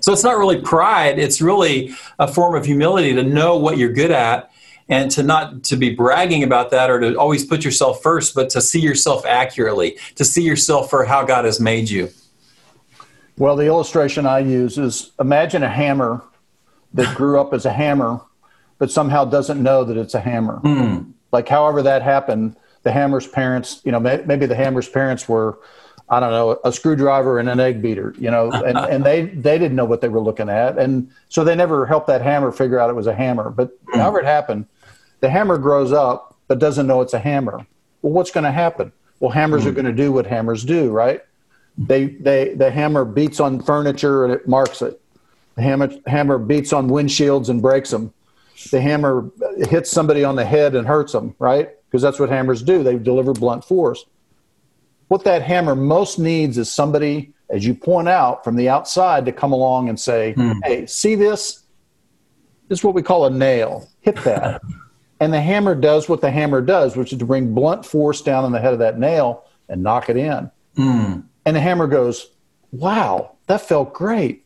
[0.00, 3.92] So it's not really pride, it's really a form of humility to know what you're
[3.92, 4.50] good at
[4.86, 8.50] and to not to be bragging about that or to always put yourself first, but
[8.50, 12.10] to see yourself accurately, to see yourself for how God has made you.
[13.36, 16.22] Well, the illustration I use is imagine a hammer
[16.94, 18.20] that grew up as a hammer,
[18.78, 20.60] but somehow doesn't know that it's a hammer.
[20.62, 21.12] Mm.
[21.32, 25.58] Like, however that happened, the hammer's parents, you know, maybe the hammer's parents were
[26.08, 29.58] I don't know, a screwdriver and an egg beater, you know, and, and they, they
[29.58, 30.78] didn't know what they were looking at.
[30.78, 33.50] And so they never helped that hammer figure out it was a hammer.
[33.50, 33.98] But hmm.
[33.98, 34.66] however it happened,
[35.20, 37.66] the hammer grows up but doesn't know it's a hammer.
[38.02, 38.92] Well, what's going to happen?
[39.18, 39.68] Well, hammers mm.
[39.68, 41.22] are going to do what hammers do, right?
[41.76, 45.00] They, they, the hammer beats on furniture and it marks it.
[45.56, 48.12] The hammer, hammer beats on windshields and breaks them.
[48.70, 49.30] The hammer
[49.68, 51.70] hits somebody on the head and hurts them, right?
[51.86, 52.82] Because that's what hammers do.
[52.82, 54.04] They deliver blunt force
[55.08, 59.32] what that hammer most needs is somebody, as you point out, from the outside to
[59.32, 60.52] come along and say, hmm.
[60.64, 61.62] hey, see this?
[62.68, 63.88] This is what we call a nail.
[64.00, 64.62] Hit that.
[65.20, 68.44] and the hammer does what the hammer does, which is to bring blunt force down
[68.44, 70.50] on the head of that nail and knock it in.
[70.76, 71.20] Hmm.
[71.46, 72.30] And the hammer goes,
[72.72, 74.44] wow, that felt great.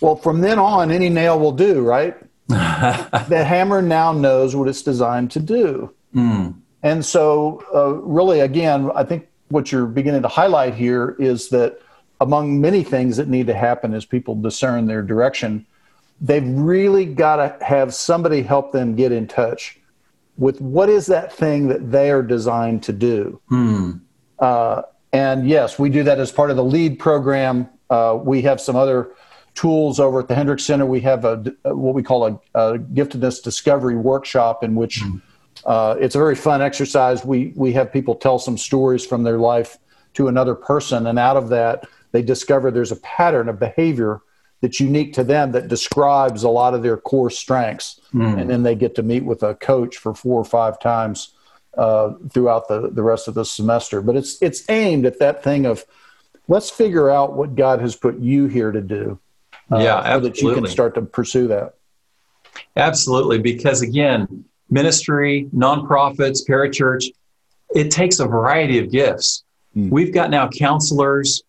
[0.00, 2.16] Well, from then on, any nail will do, right?
[2.48, 5.94] the hammer now knows what it's designed to do.
[6.14, 6.54] Mm.
[6.82, 11.80] And so, uh, really, again, I think what you're beginning to highlight here is that
[12.20, 15.66] among many things that need to happen as people discern their direction,
[16.20, 19.80] they've really got to have somebody help them get in touch
[20.36, 23.40] with what is that thing that they are designed to do.
[23.48, 23.92] Hmm.
[24.38, 24.82] Uh,
[25.14, 27.68] and yes, we do that as part of the LEAD program.
[27.88, 29.12] Uh, we have some other
[29.54, 30.84] tools over at the Hendricks Center.
[30.84, 35.00] We have a, what we call a, a giftedness discovery workshop in which.
[35.00, 35.18] Hmm
[35.64, 37.24] uh, it's a very fun exercise.
[37.24, 39.78] We we have people tell some stories from their life
[40.14, 44.20] to another person, and out of that, they discover there's a pattern of behavior
[44.60, 48.00] that's unique to them that describes a lot of their core strengths.
[48.14, 48.40] Mm.
[48.40, 51.33] And then they get to meet with a coach for four or five times
[51.76, 54.00] uh, throughout the, the rest of the semester.
[54.00, 55.84] But it's it's aimed at that thing of
[56.48, 59.18] let's figure out what God has put you here to do.
[59.72, 60.40] Uh, yeah, absolutely.
[60.40, 61.74] so that you can start to pursue that.
[62.76, 67.06] Absolutely, because again, ministry, nonprofits, parachurch,
[67.74, 69.44] it takes a variety of gifts.
[69.76, 69.90] Mm.
[69.90, 71.42] We've got now counselors,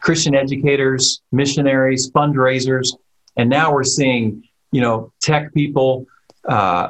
[0.00, 2.96] Christian educators, missionaries, fundraisers,
[3.36, 6.06] and now we're seeing, you know, tech people,
[6.48, 6.88] uh,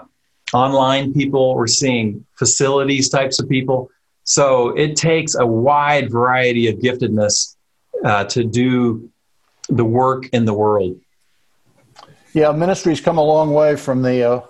[0.52, 1.54] online people.
[1.54, 3.90] We're seeing facilities types of people.
[4.24, 7.56] So it takes a wide variety of giftedness
[8.04, 9.10] uh, to do
[9.68, 11.00] the work in the world.
[12.32, 14.40] Yeah, ministry's come a long way from the uh,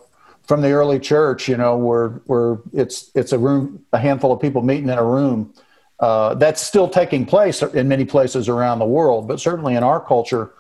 [0.43, 4.41] from the early church, you know, where where it's it's a room, a handful of
[4.41, 5.55] people meeting in a room.
[5.99, 10.01] Uh, that's still taking place in many places around the world, but certainly in our
[10.01, 10.51] culture,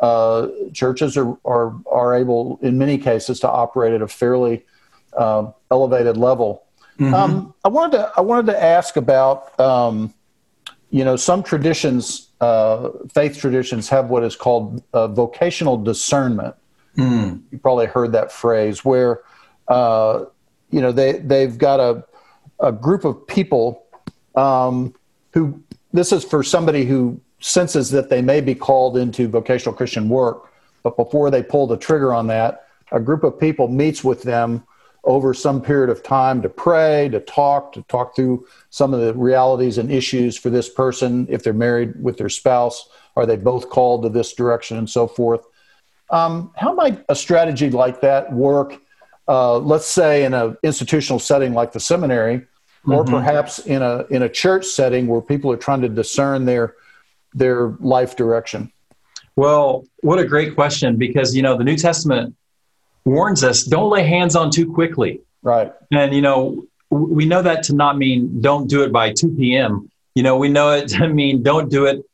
[0.00, 4.64] uh, churches are, are are able, in many cases, to operate at a fairly
[5.16, 6.64] uh, elevated level.
[6.98, 7.14] Mm-hmm.
[7.14, 10.12] Um, I wanted to I wanted to ask about, um,
[10.90, 16.54] you know, some traditions, uh, faith traditions have what is called uh, vocational discernment.
[16.96, 17.40] Mm.
[17.50, 19.22] You probably heard that phrase where
[19.68, 20.26] uh,
[20.70, 22.04] you know, they they've got a
[22.60, 23.86] a group of people
[24.34, 24.94] um,
[25.32, 30.08] who this is for somebody who senses that they may be called into vocational Christian
[30.08, 30.50] work,
[30.82, 34.64] but before they pull the trigger on that, a group of people meets with them
[35.04, 39.12] over some period of time to pray, to talk, to talk through some of the
[39.14, 41.26] realities and issues for this person.
[41.28, 45.06] If they're married with their spouse, are they both called to this direction and so
[45.06, 45.44] forth?
[46.10, 48.80] Um, how might a strategy like that work
[49.28, 52.46] uh, let's say in an institutional setting like the seminary,
[52.86, 53.14] or mm-hmm.
[53.14, 56.74] perhaps in a in a church setting where people are trying to discern their
[57.32, 58.72] their life direction?
[59.36, 62.34] Well, what a great question because you know the New Testament
[63.04, 65.20] warns us don't lay hands on too quickly.
[65.42, 65.72] Right.
[65.90, 69.90] And you know we know that to not mean don't do it by 2 p.m.
[70.14, 72.04] You know we know it to mean don't do it.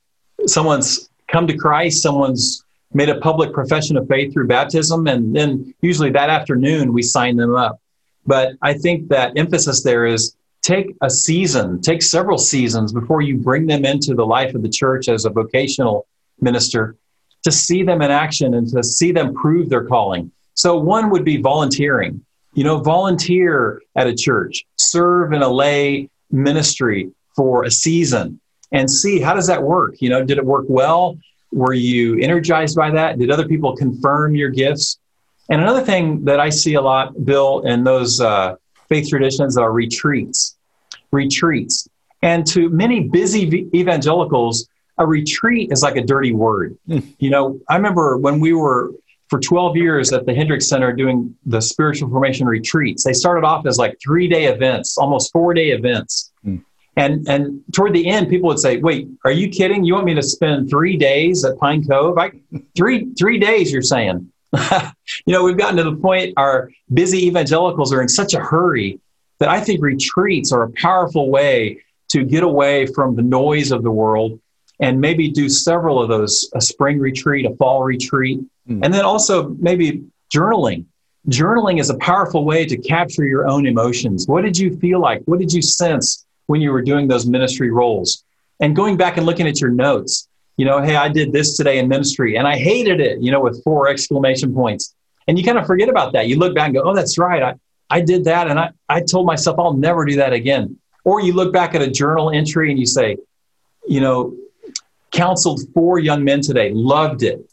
[0.47, 2.03] Someone's come to Christ.
[2.03, 7.03] Someone's made a public profession of faith through baptism, and then usually that afternoon we
[7.03, 7.81] sign them up.
[8.27, 13.37] But I think that emphasis there is take a season, take several seasons before you
[13.39, 16.07] bring them into the life of the church as a vocational
[16.41, 16.97] minister
[17.45, 20.31] to see them in action and to see them prove their calling.
[20.59, 22.25] So, one would be volunteering.
[22.53, 28.41] You know, volunteer at a church, serve in a lay ministry for a season
[28.73, 30.03] and see how does that work?
[30.03, 31.17] You know, did it work well?
[31.53, 33.21] Were you energized by that?
[33.21, 34.99] Did other people confirm your gifts?
[35.49, 38.57] And another thing that I see a lot, Bill, in those uh,
[38.89, 40.57] faith traditions are retreats.
[41.13, 41.89] Retreats.
[42.21, 46.77] And to many busy evangelicals, a retreat is like a dirty word.
[46.89, 47.15] Mm.
[47.21, 48.91] You know, I remember when we were
[49.29, 53.05] for 12 years at the Hendricks Center doing the spiritual formation retreats.
[53.05, 56.33] They started off as like three day events, almost four day events.
[56.45, 56.65] Mm.
[56.97, 59.85] And, and toward the end, people would say, wait, are you kidding?
[59.85, 62.19] You want me to spend three days at Pine Cove?
[62.19, 62.33] I,
[62.77, 64.33] three, three days, you're saying.
[65.27, 68.99] you know, we've gotten to the point our busy evangelicals are in such a hurry
[69.39, 73.83] that I think retreats are a powerful way to get away from the noise of
[73.83, 74.41] the world
[74.81, 78.81] and maybe do several of those a spring retreat, a fall retreat, mm.
[78.83, 80.05] and then also maybe
[80.35, 80.85] journaling.
[81.29, 84.27] Journaling is a powerful way to capture your own emotions.
[84.27, 85.23] What did you feel like?
[85.27, 88.25] What did you sense when you were doing those ministry roles?
[88.61, 91.79] And going back and looking at your notes, you know, hey, I did this today
[91.79, 94.95] in ministry and I hated it, you know, with four exclamation points.
[95.27, 96.27] And you kind of forget about that.
[96.27, 97.43] You look back and go, oh, that's right.
[97.43, 97.55] I,
[97.91, 98.49] I did that.
[98.49, 100.79] And I, I told myself I'll never do that again.
[101.05, 103.19] Or you look back at a journal entry and you say,
[103.87, 104.37] you know,
[105.11, 107.49] counseled four young men today, loved it.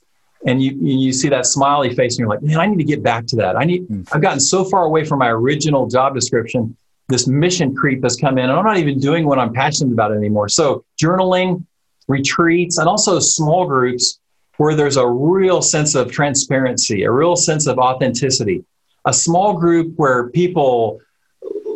[0.46, 3.02] And you, you see that smiley face and you're like, man, I need to get
[3.02, 3.58] back to that.
[3.58, 4.08] I need, mm.
[4.14, 6.78] I've gotten so far away from my original job description.
[7.08, 10.12] This mission creep has come in and I'm not even doing what I'm passionate about
[10.12, 10.48] anymore.
[10.48, 11.66] So journaling,
[12.08, 14.20] retreats, and also small groups
[14.58, 18.64] where there's a real sense of transparency, a real sense of authenticity.
[19.06, 21.00] A small group where people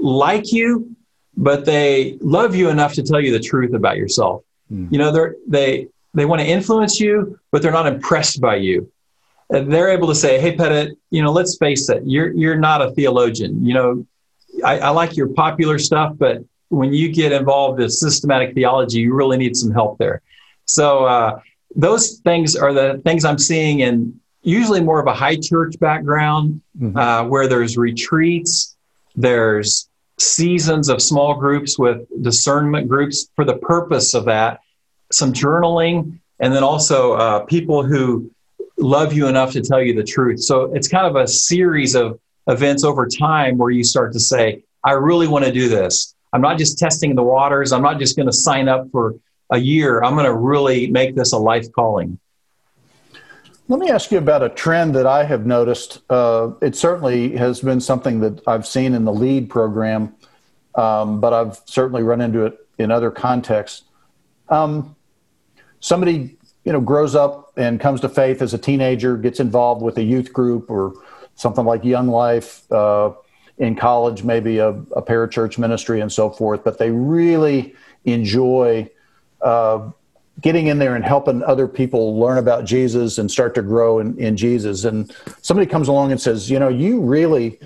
[0.02, 0.96] like you,
[1.38, 4.44] but they love you enough to tell you the truth about yourself.
[4.72, 4.92] Mm.
[4.92, 8.92] You know, they're, they they want to influence you, but they're not impressed by you.
[9.52, 12.82] And they're able to say, "Hey, Pettit, you know, let's face it, you're you're not
[12.82, 13.66] a theologian.
[13.66, 14.08] You know,
[14.64, 19.14] I, I like your popular stuff, but when you get involved with systematic theology, you
[19.14, 20.22] really need some help there."
[20.66, 21.40] So uh,
[21.76, 26.62] those things are the things I'm seeing in usually more of a high church background,
[26.80, 26.98] mm-hmm.
[26.98, 28.78] uh, where there's retreats,
[29.16, 34.60] there's seasons of small groups with discernment groups for the purpose of that,
[35.12, 38.32] some journaling, and then also uh, people who
[38.78, 40.42] love you enough to tell you the truth.
[40.42, 44.64] So it's kind of a series of events over time where you start to say,
[44.84, 46.16] I really want to do this.
[46.32, 47.72] I'm not just testing the waters.
[47.72, 49.16] I'm not just going to sign up for
[49.50, 50.02] a year.
[50.02, 52.20] I'm going to really make this a life calling.
[53.68, 56.02] Let me ask you about a trend that I have noticed.
[56.10, 60.16] Uh, it certainly has been something that I've seen in the LEAD program,
[60.76, 63.84] um, but I've certainly run into it in other contexts.
[64.50, 64.96] Um,
[65.80, 69.98] somebody, you know, grows up and comes to faith as a teenager, gets involved with
[69.98, 70.94] a youth group or
[71.36, 72.72] something like Young Life.
[72.72, 73.14] Uh,
[73.60, 77.76] in college, maybe a, a parachurch ministry and so forth, but they really
[78.06, 78.90] enjoy
[79.42, 79.90] uh,
[80.42, 84.18] getting in there and helping other people learn about Jesus and start to grow in,
[84.18, 84.86] in Jesus.
[84.86, 87.60] And somebody comes along and says, you know, you really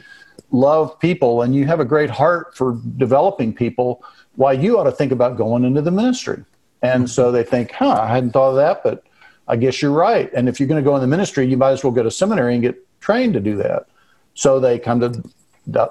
[0.51, 4.03] love people and you have a great heart for developing people.
[4.35, 6.43] Why you ought to think about going into the ministry.
[6.83, 9.03] And so they think, huh, I hadn't thought of that, but
[9.47, 10.31] I guess you're right.
[10.33, 12.11] And if you're going to go in the ministry, you might as well go to
[12.11, 13.87] seminary and get trained to do that.
[14.35, 15.23] So they come to D-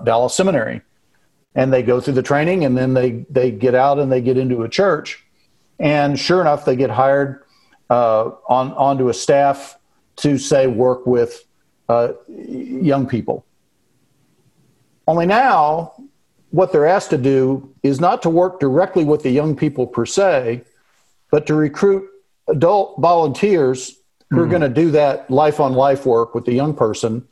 [0.04, 0.82] Dallas Seminary
[1.54, 4.36] and they go through the training and then they, they get out and they get
[4.36, 5.24] into a church
[5.82, 7.42] and sure enough, they get hired
[7.90, 9.76] uh, on onto a staff
[10.16, 11.44] to say work with
[11.88, 13.44] uh, young people.
[15.08, 15.94] Only now,
[16.50, 20.06] what they're asked to do is not to work directly with the young people per
[20.06, 20.62] se,
[21.32, 22.08] but to recruit
[22.48, 23.96] adult volunteers
[24.30, 24.50] who are mm-hmm.
[24.50, 27.26] going to do that life on life work with the young person.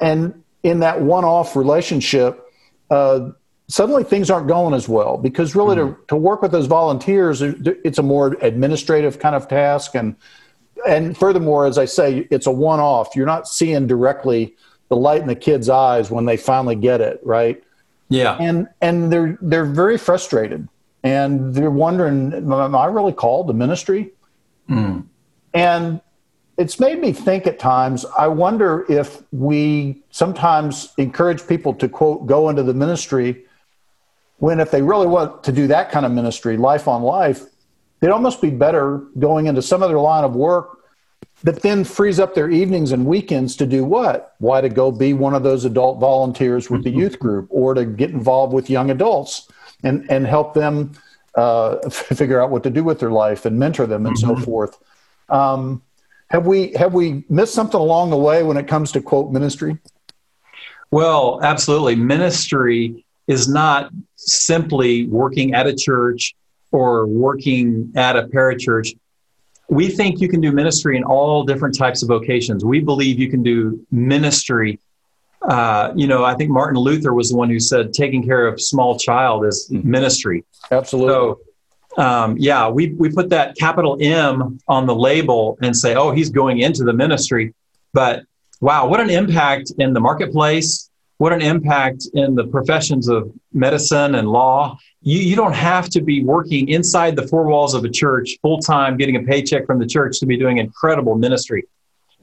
[0.00, 2.44] And in that one off relationship,
[2.90, 3.30] uh,
[3.68, 5.94] suddenly things aren't going as well because really mm-hmm.
[5.94, 10.16] to, to work with those volunteers it's a more administrative kind of task and
[10.86, 14.54] and furthermore as i say it's a one-off you're not seeing directly
[14.88, 17.64] the light in the kids eyes when they finally get it right
[18.10, 20.68] yeah and and they're they're very frustrated
[21.04, 24.10] and they're wondering am i really called to ministry
[24.68, 25.04] mm.
[25.52, 26.00] and
[26.58, 32.26] it's made me think at times i wonder if we sometimes encourage people to quote
[32.26, 33.44] go into the ministry
[34.38, 37.44] when if they really want to do that kind of ministry, life on life,
[38.00, 40.80] they'd almost be better going into some other line of work
[41.44, 44.34] that then frees up their evenings and weekends to do what?
[44.38, 47.00] Why to go be one of those adult volunteers with the mm-hmm.
[47.00, 49.48] youth group or to get involved with young adults
[49.84, 50.92] and, and help them
[51.34, 54.36] uh, figure out what to do with their life and mentor them and mm-hmm.
[54.36, 54.78] so forth.
[55.28, 55.82] Um,
[56.30, 59.78] have we have we missed something along the way when it comes to quote ministry?
[60.90, 61.96] Well, absolutely.
[61.96, 66.34] Ministry is not simply working at a church
[66.72, 68.94] or working at a parachurch
[69.68, 72.64] we think you can do ministry in all different types of vocations.
[72.64, 74.78] We believe you can do ministry.
[75.48, 78.60] Uh, you know, I think Martin Luther was the one who said taking care of
[78.60, 79.88] small child is mm-hmm.
[79.88, 80.44] ministry.
[80.70, 81.12] Absolutely.
[81.12, 81.40] So,
[82.02, 86.30] um, yeah, we, we put that capital M on the label and say, oh, he's
[86.30, 87.54] going into the ministry.
[87.92, 88.24] But
[88.60, 90.90] wow, what an impact in the marketplace.
[91.18, 96.00] What an impact in the professions of medicine and law you, you don't have to
[96.00, 99.78] be working inside the four walls of a church full time, getting a paycheck from
[99.78, 101.64] the church to be doing incredible ministry.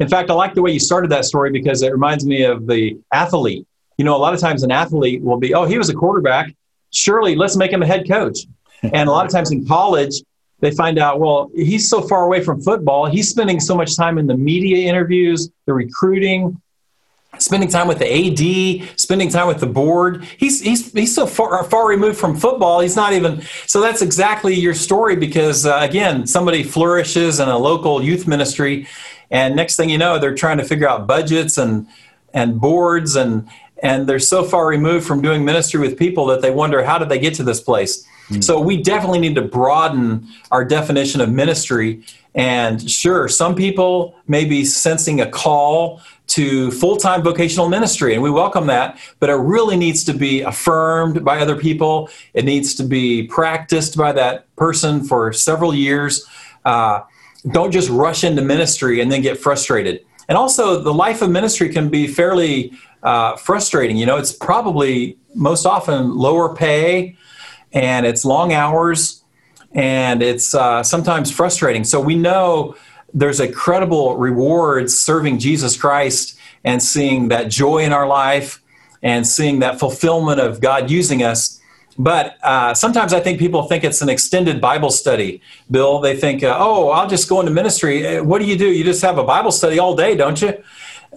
[0.02, 2.66] In fact, I like the way you started that story because it reminds me of
[2.66, 3.68] the athlete.
[4.00, 6.56] You know, a lot of times an athlete will be, oh, he was a quarterback.
[6.90, 8.40] Surely let's make him a head coach.
[8.84, 10.16] And a lot of times in college,
[10.60, 13.06] they find out, well, he's so far away from football.
[13.06, 16.60] He's spending so much time in the media interviews, the recruiting,
[17.38, 20.24] spending time with the AD, spending time with the board.
[20.38, 22.80] He's he's he's so far far removed from football.
[22.80, 23.42] He's not even.
[23.68, 28.88] So that's exactly your story because uh, again, somebody flourishes in a local youth ministry,
[29.32, 31.88] and next thing you know, they're trying to figure out budgets and
[32.34, 33.48] and boards and
[33.82, 37.10] and they're so far removed from doing ministry with people that they wonder how did
[37.10, 38.06] they get to this place.
[38.30, 38.44] Mm.
[38.44, 42.04] So we definitely need to broaden our definition of ministry.
[42.36, 48.24] And sure, some people may be sensing a call to full time vocational ministry, and
[48.24, 52.10] we welcome that, but it really needs to be affirmed by other people.
[52.34, 56.26] It needs to be practiced by that person for several years.
[56.64, 57.02] Uh,
[57.50, 60.06] don't just rush into ministry and then get frustrated.
[60.30, 62.74] And also, the life of ministry can be fairly
[63.04, 63.98] uh, frustrating.
[63.98, 67.18] You know, it's probably most often lower pay
[67.74, 69.24] and it's long hours
[69.74, 71.84] and it's uh, sometimes frustrating.
[71.84, 72.76] So we know
[73.14, 78.62] there's a credible reward serving Jesus Christ and seeing that joy in our life
[79.02, 81.61] and seeing that fulfillment of God using us.
[81.98, 85.42] But uh, sometimes I think people think it's an extended Bible study.
[85.70, 88.18] Bill, they think, uh, oh, I'll just go into ministry.
[88.18, 88.72] Uh, what do you do?
[88.72, 90.64] You just have a Bible study all day, don't you?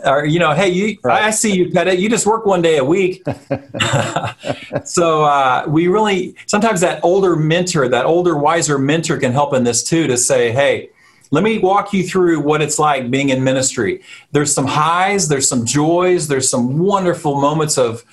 [0.05, 1.23] Or you know, hey, you, right.
[1.23, 2.01] I see you, Pettit.
[2.01, 3.25] You just work one day a week.
[4.85, 9.63] so uh, we really sometimes that older mentor, that older, wiser mentor, can help in
[9.63, 10.09] this too.
[10.09, 10.91] To say, hey,
[11.31, 14.03] let me walk you through what it's like being in ministry.
[14.33, 18.05] There's some highs, there's some joys, there's some wonderful moments of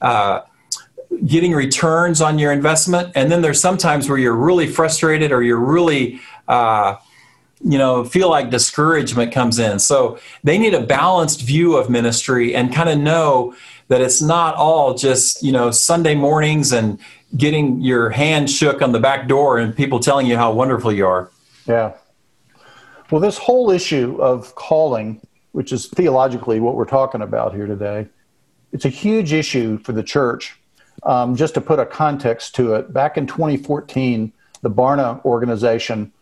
[0.00, 0.40] uh,
[1.26, 5.58] getting returns on your investment, and then there's sometimes where you're really frustrated or you're
[5.58, 6.96] really uh,
[7.62, 9.78] you know feel like discouragement comes in.
[9.78, 13.54] So they need a balanced view of ministry and kind of know
[13.88, 16.98] that it's not all just you know sunday mornings and
[17.36, 21.06] getting your hand shook on the back door and people telling you how wonderful you
[21.06, 21.30] are.
[21.66, 21.92] Yeah.
[23.10, 25.20] Well, this whole issue of calling,
[25.52, 28.08] which is theologically what we're talking about here today,
[28.72, 30.59] it's a huge issue for the church.
[31.04, 34.32] Um, just to put a context to it, back in 2014,
[34.62, 36.12] the Barna organization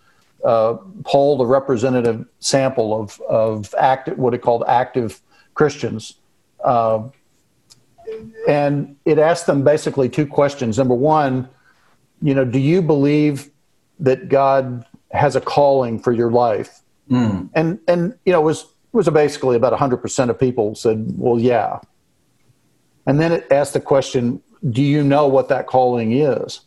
[0.45, 0.74] uh,
[1.05, 5.20] polled a representative sample of, of active, what it called active
[5.55, 6.14] Christians.
[6.62, 7.09] Uh,
[8.49, 10.79] and it asked them basically two questions.
[10.79, 11.49] Number one,
[12.22, 13.51] you know, do you believe
[14.01, 16.81] that God has a calling for your life.
[17.11, 17.49] Mm.
[17.55, 21.39] And and you know, it was it was basically about 100% of people said, "Well,
[21.39, 21.81] yeah."
[23.07, 26.61] And then it asked the question, "Do you know what that calling is?"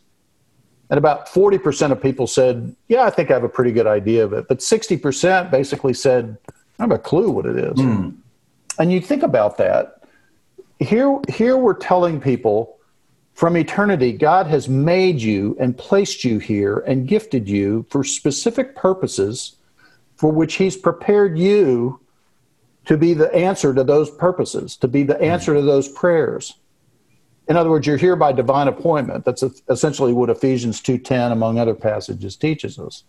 [0.90, 4.24] And about 40% of people said, "Yeah, I think I have a pretty good idea
[4.24, 6.36] of it." But 60% basically said,
[6.78, 8.14] "I have a clue what it is." Mm.
[8.78, 10.02] And you think about that.
[10.78, 12.76] Here here we're telling people
[13.34, 18.76] from eternity, God has made you and placed you here and gifted you for specific
[18.76, 19.56] purposes
[20.16, 22.00] for which He's prepared you
[22.84, 26.54] to be the answer to those purposes, to be the answer to those prayers.
[27.52, 29.26] In other words, you're here by divine appointment.
[29.26, 33.04] That's essentially what Ephesians 2:10 among other passages teaches us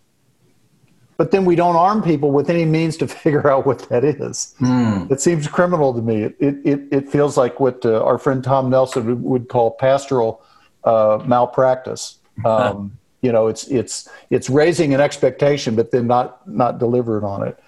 [1.17, 4.55] but then we don't arm people with any means to figure out what that is.
[4.59, 5.09] Mm.
[5.09, 6.23] It seems criminal to me.
[6.23, 10.43] It, it, it feels like what uh, our friend Tom Nelson would call pastoral
[10.83, 12.17] uh, malpractice.
[12.45, 17.47] Um, you know, it's, it's, it's raising an expectation, but then not, not delivering on
[17.47, 17.59] it.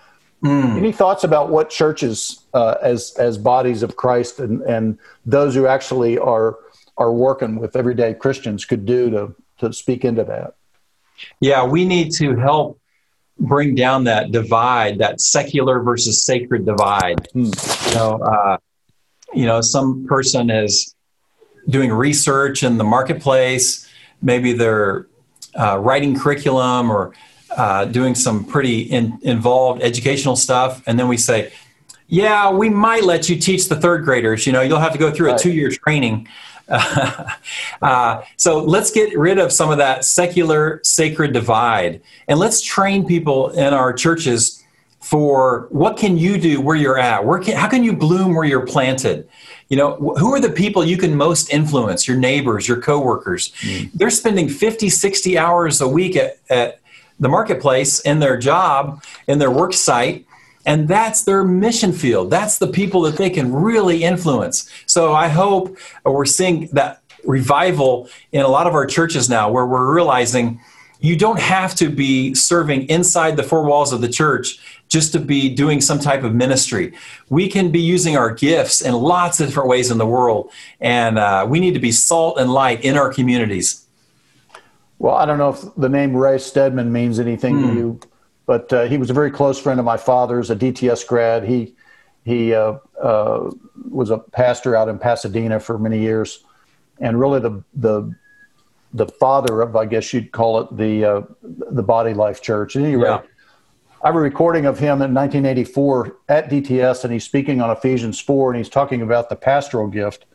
[0.44, 0.76] Mm.
[0.76, 5.68] Any thoughts about what churches, uh, as, as bodies of Christ and, and those who
[5.68, 6.58] actually are,
[6.98, 10.56] are working with everyday Christians could do to, to speak into that?
[11.40, 12.80] Yeah, we need to help
[13.40, 17.28] bring down that divide, that secular versus sacred divide.
[17.34, 17.52] Hmm.
[17.88, 18.58] You know, uh,
[19.34, 20.96] you know, some person is
[21.68, 23.90] doing research in the marketplace.
[24.22, 25.08] Maybe they're
[25.60, 27.14] uh, writing curriculum or
[27.56, 31.52] uh, doing some pretty in, involved educational stuff, and then we say,
[32.08, 34.46] "Yeah, we might let you teach the third graders.
[34.46, 35.40] You know, you'll have to go through right.
[35.40, 36.28] a two-year training."
[37.82, 43.06] uh, so let's get rid of some of that secular sacred divide, and let's train
[43.06, 44.64] people in our churches
[45.06, 47.24] for what can you do where you're at?
[47.24, 49.30] Where can, how can you bloom where you're planted?
[49.70, 52.08] You know who are the people you can most influence?
[52.08, 53.52] Your neighbors your coworkers.
[53.62, 53.92] Mm.
[53.94, 56.80] they're spending 50 60 hours a week at, at
[57.20, 60.26] the marketplace in their job in their work site
[60.66, 65.28] and that's their mission field that's the people that they can really influence so i
[65.28, 70.60] hope we're seeing that revival in a lot of our churches now where we're realizing
[71.00, 75.20] you don't have to be serving inside the four walls of the church just to
[75.20, 76.94] be doing some type of ministry.
[77.30, 81.18] We can be using our gifts in lots of different ways in the world, and
[81.18, 83.86] uh, we need to be salt and light in our communities.
[84.98, 87.62] Well, I don't know if the name Ray Stedman means anything mm.
[87.62, 87.78] to hmm.
[87.78, 88.00] you,
[88.46, 91.44] but uh, he was a very close friend of my father's, a DTS grad.
[91.44, 91.76] He
[92.24, 93.52] he uh, uh,
[93.90, 96.44] was a pastor out in Pasadena for many years,
[97.00, 98.14] and really the the
[98.94, 102.76] the father of, I guess you'd call it the uh, the Body Life Church.
[102.76, 103.22] At any rate, yeah.
[104.04, 108.20] I have a recording of him in 1984 at DTS, and he's speaking on Ephesians
[108.20, 110.26] 4, and he's talking about the pastoral gift.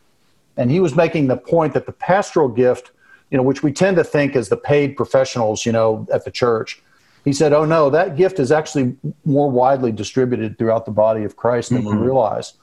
[0.57, 2.91] And he was making the point that the pastoral gift,
[3.29, 6.31] you know, which we tend to think as the paid professionals, you know, at the
[6.31, 6.83] church,
[7.23, 8.95] he said, oh no, that gift is actually
[9.25, 11.97] more widely distributed throughout the body of Christ than mm-hmm.
[11.97, 12.53] we realize.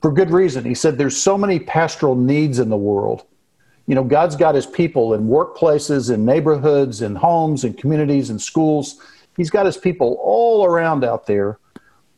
[0.00, 0.64] For good reason.
[0.64, 3.24] He said, there's so many pastoral needs in the world.
[3.86, 8.38] You know, God's got his people in workplaces, in neighborhoods, in homes, in communities, in
[8.38, 9.00] schools
[9.40, 11.58] He's got his people all around out there,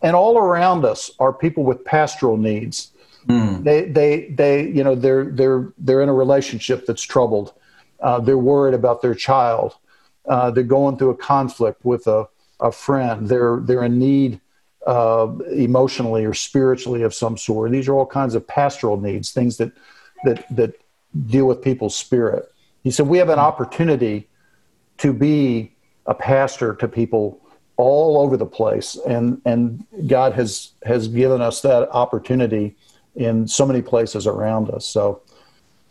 [0.03, 2.91] and all around us are people with pastoral needs.
[3.29, 3.63] Mm.
[3.63, 7.55] They, they, they, you know, they're they're they're in a relationship that's troubled.
[8.01, 9.77] Uh, they're worried about their child.
[10.29, 12.29] Uh, they're going through a conflict with a,
[12.61, 13.29] a friend.
[13.29, 14.41] They're they're in need
[14.87, 17.71] uh, emotionally or spiritually of some sort.
[17.73, 19.73] These are all kinds of pastoral needs, things that
[20.25, 20.75] that that
[21.27, 22.53] deal with people's spirit.
[22.83, 24.29] He said we have an opportunity
[24.99, 25.73] to be
[26.07, 27.41] a pastor to people
[27.77, 32.77] all over the place and and God has has given us that opportunity
[33.17, 35.23] in so many places around us so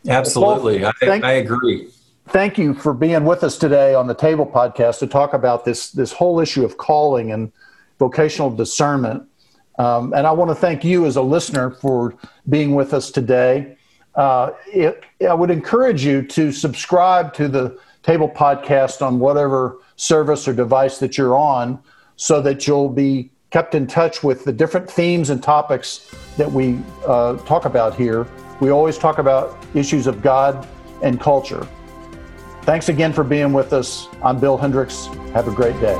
[0.07, 1.89] absolutely well, thank, I, I agree
[2.32, 5.91] thank you for being with us today on the table podcast to talk about this
[5.91, 7.51] this whole issue of calling and
[7.99, 9.21] vocational discernment
[9.79, 12.15] um, and I want to thank you as a listener for
[12.47, 13.75] being with us today
[14.15, 20.47] uh, it, I would encourage you to subscribe to the table podcast on whatever service
[20.47, 21.84] or device that you're on
[22.15, 26.79] so that you'll be kept in touch with the different themes and topics that we
[27.05, 28.25] uh, talk about here.
[28.61, 30.65] We always talk about issues of God
[31.03, 31.67] and culture.
[32.64, 34.07] Thanks again for being with us.
[34.24, 35.07] I'm Bill Hendricks.
[35.34, 35.97] Have a great day.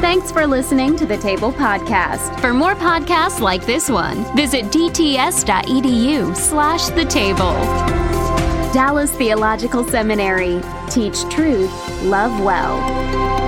[0.00, 2.38] Thanks for listening to the Table Podcast.
[2.40, 7.54] For more podcasts like this one, visit dts.edu slash the table.
[8.72, 10.60] Dallas Theological Seminary.
[10.90, 11.72] Teach truth,
[12.02, 13.45] love well.